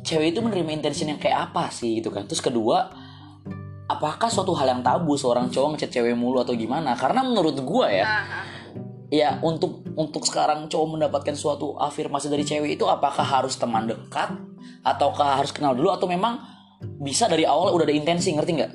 [0.00, 2.24] cewek itu menerima intention yang kayak apa sih gitu kan?
[2.24, 2.86] Terus kedua,
[3.86, 6.94] apakah suatu hal yang tabu seorang cowok ngechat cewek mulu atau gimana?
[6.98, 8.06] Karena menurut gue ya,
[9.10, 14.34] ya untuk untuk sekarang cowok mendapatkan suatu afirmasi dari cewek itu apakah harus teman dekat
[14.82, 16.38] ataukah harus kenal dulu atau memang
[17.00, 18.72] bisa dari awal udah ada intensi ngerti nggak?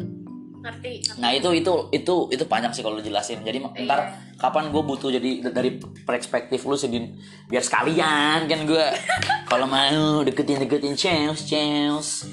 [0.62, 1.22] ngerti ngerti.
[1.22, 3.42] Nah itu itu itu itu panjang sih kalau jelasin.
[3.42, 7.18] Jadi ntar kapan gue butuh jadi dari perspektif lu sedin
[7.50, 8.86] biar sekalian kan gue
[9.52, 12.30] kalau mau deketin deketin cheers cheers.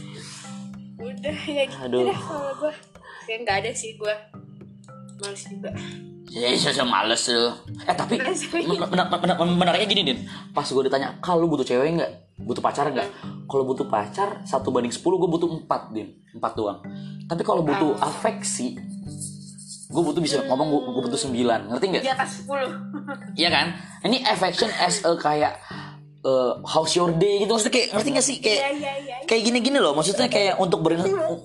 [0.99, 2.05] Udah ya gitu Aduh.
[2.07, 2.73] deh kalau gue
[3.27, 4.15] ya nggak ada sih gue
[5.19, 5.71] males juga
[6.29, 7.49] Ya saya males lu.
[7.89, 8.37] Eh tapi men-
[8.69, 10.19] men- men- men- menariknya gini din.
[10.53, 12.13] Pas gue ditanya, kalau butuh cewek nggak?
[12.37, 13.09] Butuh pacar nggak?
[13.49, 16.85] Kalau butuh pacar satu banding 10 gue butuh empat din, empat doang.
[17.25, 18.77] Tapi kalau butuh afeksi,
[19.89, 22.03] gue butuh bisa ngomong gue, gue butuh sembilan, ngerti nggak?
[22.05, 22.77] di atas 10
[23.33, 23.67] Iya kan?
[24.05, 25.57] Ini affection as a kayak
[26.25, 27.53] eh, how's your day gitu.
[27.55, 28.37] Maksudnya kayak ngerti gak sih?
[28.43, 29.17] Kayak iya iya iya.
[29.27, 29.93] kayak gini-gini loh.
[29.95, 30.99] Maksudnya kayak untuk ber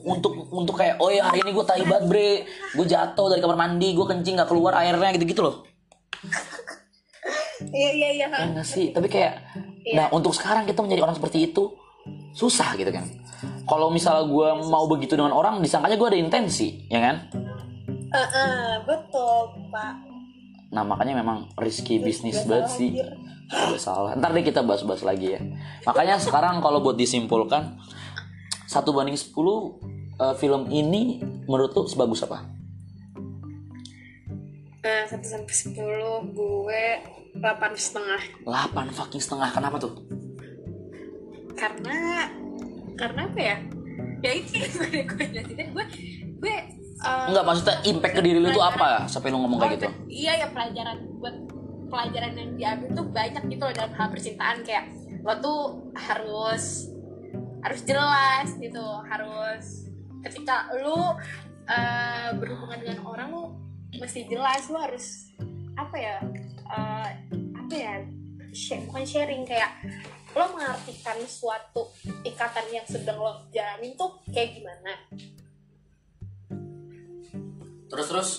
[0.05, 2.31] untuk untuk kayak oh ya hari ini gue tai banget bre.
[2.73, 5.55] Gue jatuh dari kamar mandi gue kencing nggak keluar airnya gitu-gitu loh.
[7.63, 8.91] Iya iya iya ya nggak sih?
[8.91, 9.33] Tapi kayak
[9.93, 11.71] nah untuk sekarang kita menjadi orang seperti itu
[12.33, 13.05] susah gitu kan.
[13.63, 17.15] Kalau misalnya gue mau begitu dengan orang disangkanya gue ada intensi ya kan?
[18.13, 20.12] Eh, eh, betul pak
[20.73, 22.91] nah makanya memang risky bisnis banget sih.
[23.53, 24.11] Udah salah.
[24.17, 25.41] Ntar deh kita bahas-bahas lagi ya.
[25.85, 27.77] Makanya sekarang kalau buat disimpulkan
[28.65, 32.41] satu banding 10 eh, film ini menurut lu sebagus apa?
[34.83, 36.85] Nah satu sampai sepuluh gue
[37.37, 38.21] delapan setengah.
[38.49, 39.53] 8 fucking setengah.
[39.53, 39.93] Kenapa tuh?
[41.53, 42.27] Karena
[42.97, 43.57] karena apa ya?
[44.25, 45.85] Ya itu yang gue gue jelasin gue
[46.41, 46.55] gue
[47.03, 49.05] eh, Enggak maksudnya impact ke diri lu tuh apa?
[49.11, 49.87] Sampai lu ngomong kayak gitu?
[49.87, 50.97] Oh, iya ya pelajaran.
[51.19, 51.35] Buat
[51.91, 54.57] pelajaran yang diambil tuh banyak gitu loh dalam hal percintaan.
[54.63, 54.85] Kayak
[55.23, 55.61] lo tuh
[55.95, 56.89] harus
[57.63, 58.85] harus jelas gitu.
[59.07, 59.91] Harus
[60.23, 60.97] ketika lu
[61.67, 63.43] eh, berhubungan dengan orang lu
[63.99, 64.71] mesti jelas.
[64.71, 65.35] Lu harus
[65.75, 66.17] apa ya
[66.71, 67.09] eh,
[67.59, 67.93] apa ya
[68.55, 69.43] share, bukan sharing.
[69.43, 69.75] Kayak
[70.33, 71.93] lo mengartikan suatu
[72.25, 74.97] ikatan yang sedang lo jalanin tuh kayak gimana
[77.93, 78.29] terus terus.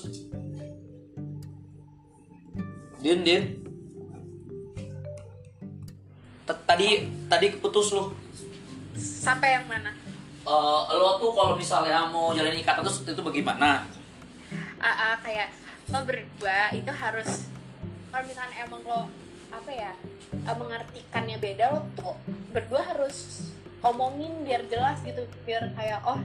[2.98, 3.42] Din din.
[6.44, 8.10] T- tadi tadi keputus lu.
[8.98, 9.94] Sampai yang mana?
[10.44, 13.86] Eh, lo tuh kalau misalnya mau jalin ikatan terus itu bagaimana?
[14.76, 15.48] Ah, ah, kayak
[15.88, 17.48] lo berdua itu harus
[18.12, 19.08] kalau misalnya emang lo
[19.54, 19.92] apa ya
[20.32, 22.16] eh, mengartikannya beda lo tuh
[22.52, 23.48] berdua harus
[23.84, 26.20] omongin biar jelas gitu biar kayak oh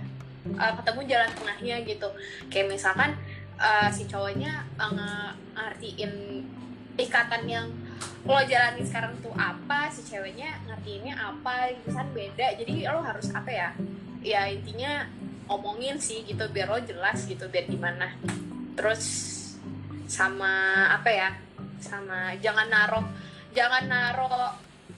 [0.47, 2.09] eh, ketemu jalan tengahnya gitu.
[2.47, 3.11] Kayak misalkan
[3.59, 6.13] eh, si cowoknya eh, nge- ngertiin
[6.99, 7.67] ikatan yang
[8.27, 12.47] lo jalani sekarang tuh apa si ceweknya ngertiinnya apa gitu kan beda.
[12.59, 13.69] Jadi lo harus apa ya?
[14.19, 15.07] Ya intinya
[15.47, 18.15] omongin sih gitu biar lo jelas gitu biar gimana.
[18.75, 19.03] Terus
[20.07, 21.29] sama apa ya?
[21.79, 23.07] Sama jangan naruh
[23.55, 24.53] jangan naruh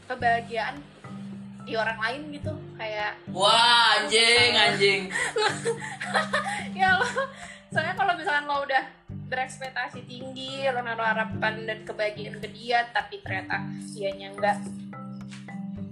[0.10, 0.82] kebahagiaan
[1.62, 5.02] di orang lain gitu kayak wah anjing anjing.
[6.72, 7.06] Ya lo
[7.72, 8.84] soalnya kalau misalkan lo udah
[9.32, 13.64] berekspektasi tinggi lo naruh harapan dan kebahagiaan ke dia tapi ternyata
[13.96, 14.58] dianya nggak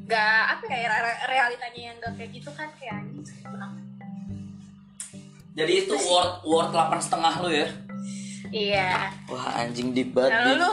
[0.09, 3.83] nggak apa ya re- realitanya yang nggak kayak gitu kan kayak anjing banget
[5.59, 7.67] jadi itu word word delapan setengah lu ya?
[8.47, 9.11] Iya.
[9.27, 10.71] Wah anjing deep banget lu?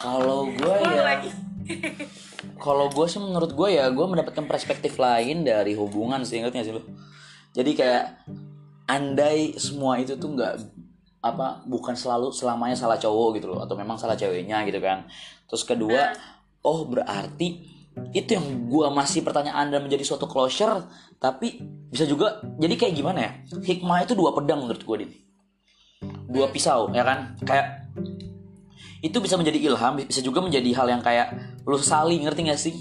[0.00, 1.30] Kalau gue ya lagi
[2.56, 6.72] kalau gue sih menurut gue ya gue mendapatkan perspektif lain dari hubungan sih ingetnya sih
[6.72, 6.82] lo
[7.50, 8.04] jadi kayak
[8.90, 10.54] andai semua itu tuh nggak
[11.20, 15.04] apa bukan selalu selamanya salah cowok gitu loh atau memang salah ceweknya gitu kan.
[15.46, 16.16] Terus kedua
[16.64, 17.78] oh berarti
[18.16, 20.86] itu yang gue masih pertanyaan dan menjadi suatu closure
[21.20, 21.60] tapi
[21.92, 23.32] bisa juga jadi kayak gimana ya?
[23.60, 25.12] Hikmah itu dua pedang menurut gue din.
[26.30, 27.36] Dua pisau ya kan?
[27.44, 27.92] Kayak
[29.00, 31.32] itu bisa menjadi ilham bisa juga menjadi hal yang kayak
[31.64, 32.74] lu sesali ngerti gak sih?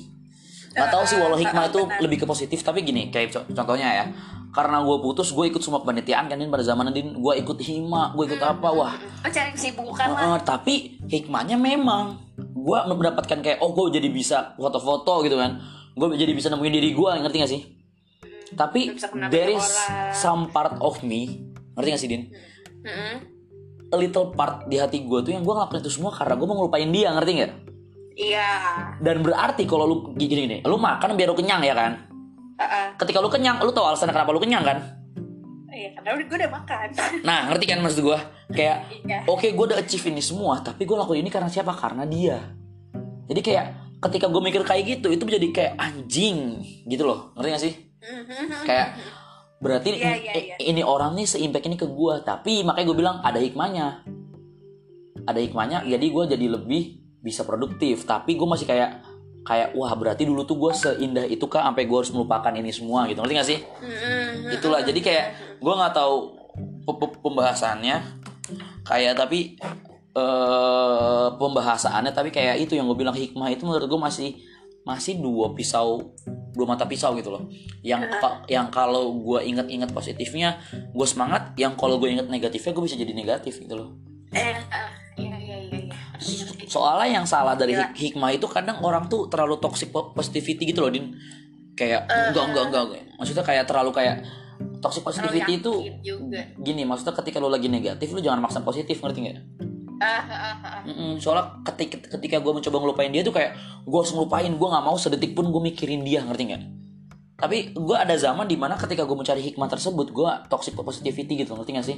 [0.69, 4.05] Gak tahu sih walau hikmah itu lebih ke positif tapi gini kayak co- contohnya ya.
[4.49, 7.17] Karena gue putus gue ikut semua kepanitiaan kan din pada zaman din.
[7.17, 8.93] Gue ikut hima gue ikut apa wah.
[8.97, 10.19] oh cari kesibukan lah.
[10.19, 10.73] Heeh, tapi
[11.05, 12.17] hikmahnya memang.
[12.37, 15.57] Gue mendapatkan kayak oh gue jadi bisa foto-foto gitu kan.
[15.97, 17.61] Gue jadi bisa nemuin diri gue ngerti gak sih?
[18.53, 18.97] Tapi
[19.29, 20.13] there is orang.
[20.13, 22.21] some part of me ngerti gak sih din?
[22.83, 23.38] Mm-mm.
[23.89, 26.55] A little part di hati gue tuh yang gue ngelakuin itu semua karena gue mau
[26.61, 27.51] ngelupain dia ngerti nggak?
[28.19, 28.51] Iya.
[28.99, 31.93] Dan berarti kalau lu gini gini lu makan biar lu kenyang ya kan?
[32.59, 32.87] Heeh.
[32.99, 34.77] ketika lu kenyang lu tahu alasan kenapa lu kenyang kan?
[35.71, 36.87] Iya karena gue udah makan.
[37.27, 38.19] Nah ngerti kan maksud gue
[38.51, 38.77] kayak
[39.07, 39.23] iya.
[39.23, 41.71] oke gue udah achieve ini semua tapi gue lakuin ini karena siapa?
[41.71, 42.37] Karena dia.
[43.31, 43.65] Jadi kayak
[44.03, 47.31] ketika gue mikir kayak gitu itu menjadi kayak anjing gitu loh.
[47.39, 47.73] Ngerti gak sih?
[47.99, 48.63] Mhm.
[48.63, 48.87] kayak
[49.59, 50.55] berarti iya, i- iya.
[50.71, 54.07] ini orang nih seimpact ini ke gue tapi makanya gue bilang ada hikmahnya.
[55.27, 56.81] Ada hikmahnya jadi gue jadi lebih
[57.19, 58.07] bisa produktif.
[58.07, 59.03] Tapi gue masih kayak
[59.43, 61.67] kayak wah berarti dulu tuh gue seindah itu kah?
[61.67, 63.19] Sampai gue harus melupakan ini semua gitu.
[63.19, 63.59] Ngerti gak sih?
[63.59, 64.55] Mhm.
[64.55, 64.79] itulah.
[64.81, 65.25] Jadi kayak
[65.59, 66.15] gue nggak tahu
[66.87, 67.97] pe- pe- pembahasannya.
[68.87, 69.59] Kayak tapi
[70.09, 74.29] eh pembahasannya tapi kayak itu yang gue bilang hikmah itu menurut gue masih
[74.89, 76.17] masih dua pisau
[76.49, 77.45] dua mata pisau gitu loh.
[77.85, 80.57] Yang ka- yang kalau gue inget-inget positifnya
[80.89, 83.93] gue semangat yang kalau gue inget negatifnya gue bisa jadi negatif gitu loh.
[84.33, 85.95] Eh ah, iya iya iya iya.
[86.65, 90.81] Soalnya yang salah dari hik- hikmah itu kadang orang tuh terlalu toxic po- positivity gitu
[90.81, 91.13] loh din.
[91.77, 93.03] Kayak enggak enggak enggak enggak.
[93.15, 94.15] maksudnya kayak terlalu kayak
[94.79, 95.71] toxic positivity itu
[96.03, 96.39] juga.
[96.59, 99.35] gini maksudnya ketika lu lagi negatif lu jangan maksa positif ngerti nggak
[99.99, 104.67] ah Mm-mm, soalnya ketika ketika gue mencoba ngelupain dia tuh kayak gue harus ngelupain gue
[104.71, 106.63] nggak mau sedetik pun gue mikirin dia ngerti nggak?
[107.39, 111.55] Tapi gue ada zaman di mana ketika gue mencari hikmah tersebut gue toxic positivity gitu
[111.55, 111.97] ngerti nggak sih?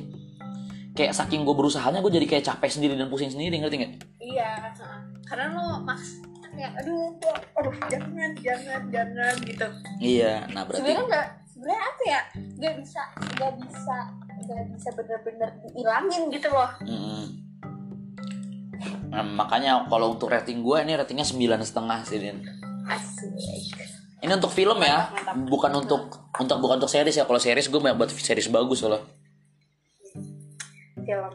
[0.98, 3.94] Kayak saking gue berusahanya gue jadi kayak capek sendiri dan pusing sendiri ngerti nggak?
[4.22, 4.74] Iya
[5.26, 6.20] karena lo maks
[6.52, 9.68] kayak aduh kok aduh jangan jangan jangan gitu.
[10.04, 12.22] Iya nah berarti sebenarnya nggak sebenarnya apa ya?
[12.60, 13.02] Nggak bisa
[13.38, 13.98] nggak bisa
[14.42, 16.70] nggak bisa bener-bener dihilangin gitu loh.
[16.84, 17.26] Mm-mm.
[19.12, 22.40] Nah, makanya kalau untuk rating gue ini ratingnya sembilan setengah sih Din.
[22.88, 23.36] asik
[24.22, 25.50] Ini untuk film ya, Mantap, mantap.
[25.50, 26.02] bukan untuk
[26.38, 27.26] untuk bukan untuk series ya.
[27.26, 29.02] Kalau series gue banyak buat series bagus loh
[31.02, 31.34] film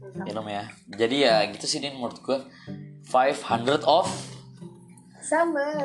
[0.00, 0.24] Mantap.
[0.24, 0.64] film ya.
[0.88, 2.38] Jadi ya gitu sih Din menurut gue
[3.04, 4.06] 500 of
[5.20, 5.76] summer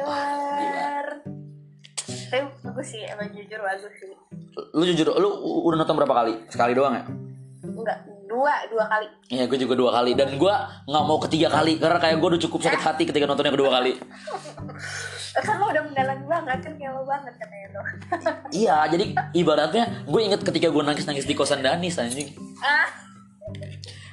[2.26, 4.12] tapi bagus sih emang jujur bagus sih
[4.74, 5.30] lu jujur lu
[5.62, 6.34] udah nonton berapa kali?
[6.48, 7.04] Sekali doang ya?
[7.62, 10.54] enggak dua dua kali Iya gue juga dua kali dan gue
[10.86, 13.98] nggak mau ketiga kali karena kayak gue udah cukup sakit hati ketika nontonnya kedua kali.
[15.36, 17.82] kan lo udah mendalam banget kan kayak lo banget katanya lo
[18.50, 22.34] Iya jadi ibaratnya gue inget ketika gue nangis nangis di kosan Danis anjing.
[22.60, 22.88] ah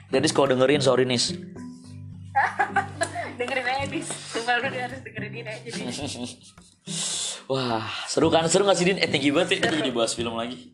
[0.08, 1.32] Danis kalau dengerin sorry nis.
[3.38, 5.68] dengerin aja dis sumpah lu dia harus dengerin ini aja
[7.52, 8.96] Wah seru kan seru gak sih Din?
[8.96, 10.72] Eh thank you banget ya kita jadi bahas film lagi.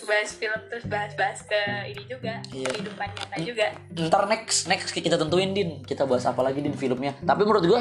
[0.00, 2.68] Bahas film terus bahas-bahas ke ini juga Iya.
[2.68, 7.16] kehidupan nyata juga Ntar next next kita tentuin Din kita bahas apa lagi Din filmnya.
[7.18, 7.80] Tapi menurut gue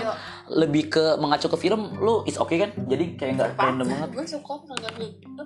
[0.51, 2.71] lebih ke mengacu ke film lu is okay kan?
[2.81, 4.09] Jadi kayak nggak random banget.
[4.13, 5.43] gue suka nonton itu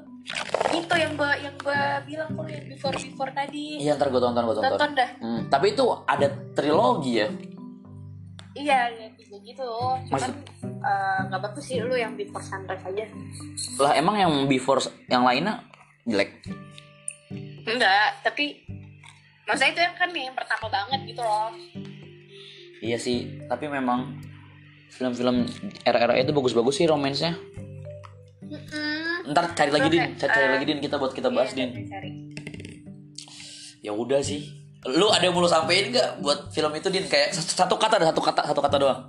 [0.71, 4.43] itu yang gue yang gue bilang kalau yang before before tadi Iya ntar gue tonton
[4.43, 4.71] gue tonton.
[4.71, 7.27] tonton dah Hmm, tapi itu ada trilogi ya.
[8.51, 13.05] iya ya gitu cuman Maksud- eh, nggak bagus sih lu yang before sunrise aja
[13.79, 15.63] Lah emang yang before yang lainnya
[16.03, 16.29] jelek.
[17.63, 18.65] enggak tapi
[19.43, 21.51] maksudnya itu yang kan yang pertama banget gitu loh
[22.81, 24.17] Iya sih, tapi memang
[24.89, 25.45] film-film
[25.81, 27.37] era-era itu bagus-bagus sih romansnya.
[28.41, 29.29] Mm-mm.
[29.29, 31.85] Ntar cari lagi Din, cari, cari eh, lagi Din kita buat kita bahas Iya, Din.
[33.79, 34.49] Ya udah sih.
[34.87, 37.05] Lu ada yang mau lu sampein nggak buat film itu Din?
[37.05, 38.99] Kayak satu, kata ada satu kata satu kata doang.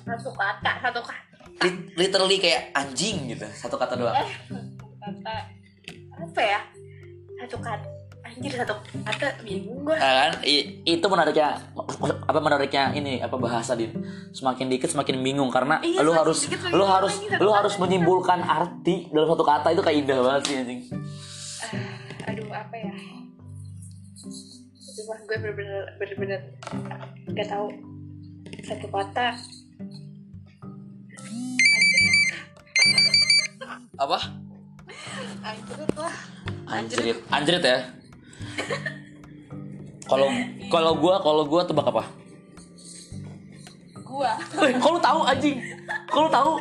[0.00, 4.16] satu kata satu kata Lit- Literally kayak anjing gitu, satu kata doang.
[4.48, 5.36] satu kata
[6.20, 6.60] apa ya?
[7.38, 7.88] Satu kata
[8.20, 10.44] anjir satu kata bingung gue Nah, kan?
[10.44, 11.56] I- itu menariknya
[12.22, 13.90] apa menariknya ini apa bahasa din
[14.30, 19.10] semakin dikit semakin bingung karena Iya, lu harus dikit lu harus lu harus menyimpulkan arti
[19.10, 20.80] dalam satu kata itu kayak indah banget sih anjing.
[22.22, 22.94] Aduh apa ya?
[24.94, 26.40] Cuma gue bener-bener bener-bener
[27.32, 27.66] gak tahu
[28.62, 29.28] satu kata.
[33.96, 34.18] Apa
[35.42, 36.14] anjir lah.
[36.70, 37.16] Anjrit.
[37.28, 37.78] Anjrit ya?
[40.06, 40.28] Kalau
[40.70, 42.04] kalau gua kalau gua tebak apa?
[44.02, 44.30] Gua.
[44.54, 45.56] Kok lu tahu anjing?
[46.10, 46.52] Kalau tahu,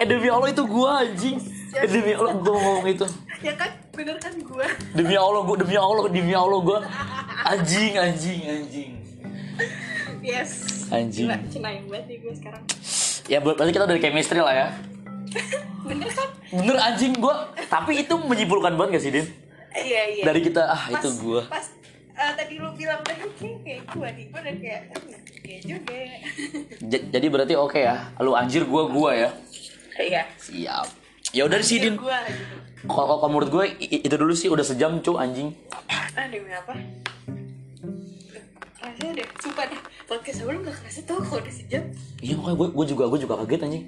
[0.00, 1.36] eh demi Allah itu gua anjing.
[1.76, 3.06] Eh demi Allah gua ngomong itu.
[3.38, 4.66] ya kan bener kan gue
[4.98, 6.78] Demi Allah gua demi Allah demi Allah gua.
[7.46, 8.90] Anjing anjing anjing.
[10.24, 10.50] yes.
[10.88, 11.28] Anjing.
[11.28, 12.62] Gila, cenayang banget nih gue sekarang.
[13.28, 14.68] Ya ber- berarti kita dari chemistry lah ya.
[15.84, 17.34] Bener kan Bener anjing gua,
[17.66, 19.26] tapi itu menyimpulkan banget gak sih, Din?
[19.74, 21.44] iya iya Dari kita ah pas, itu gua.
[21.44, 21.64] pas
[22.10, 24.82] eh, tadi lu bilang tadi kayak kayak gue nih gue udah kayak
[25.44, 26.18] iya juga ya
[27.04, 27.96] jadi berarti oke ya.
[28.18, 29.30] Lu anjir gua gua ya.
[29.96, 30.86] iya Siap.
[31.30, 31.94] Ya udah sih, Din.
[31.94, 32.54] gue gitu
[32.84, 35.52] Kalau kalau menurut gue itu dulu sih udah sejam cu anjing.
[35.88, 36.72] ah demi apa
[38.78, 41.82] Rasanya deh, sumpah deh Podcast sebelum gak kerasa tuh kalau udah sejam
[42.18, 43.84] Iya makanya gue gue juga gue juga kaget anjing.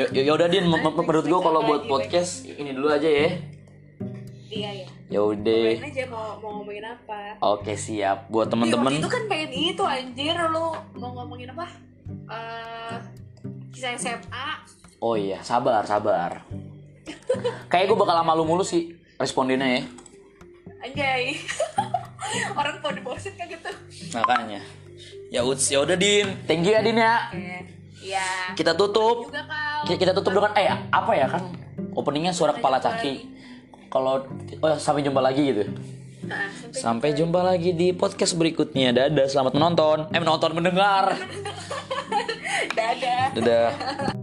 [0.00, 3.28] Ya ya ya udah Din, menurut gue kalau buat podcast ini dulu aja ya.
[4.52, 5.76] Iya iya Ya udah.
[5.76, 8.32] Aja mau, mau ngomongin apa Oke siap.
[8.32, 8.96] Buat temen-temen.
[8.96, 11.68] itu kan pengen itu anjir lu mau ngomongin apa?
[12.32, 12.96] Eh
[13.72, 14.48] kisah SMA.
[15.04, 16.48] Oh iya, sabar sabar.
[17.68, 19.82] Kayak gue bakal lama lu mulu sih respondennya ya.
[20.80, 21.36] Anjay.
[22.58, 23.70] Orang pada bosen kan gitu.
[24.16, 24.64] Makanya.
[25.28, 26.40] Ya ya udah Din.
[26.48, 27.28] Thank you ya Din ya.
[27.32, 27.71] Oke.
[28.02, 28.58] Iya.
[28.58, 29.30] Kita tutup.
[29.30, 29.46] Juga
[29.86, 31.42] Kita tutup dengan eh apa ya kan
[31.94, 33.30] openingnya suara kepala caki.
[33.92, 34.26] Kalau
[34.60, 35.64] oh sampai jumpa lagi gitu.
[36.22, 38.94] Nah, sampai Sampai jumpa lagi di podcast berikutnya.
[38.94, 39.98] Dadah, selamat menonton.
[40.14, 41.18] Eh menonton mendengar.
[42.78, 43.24] dadah.
[43.36, 44.21] Dadah.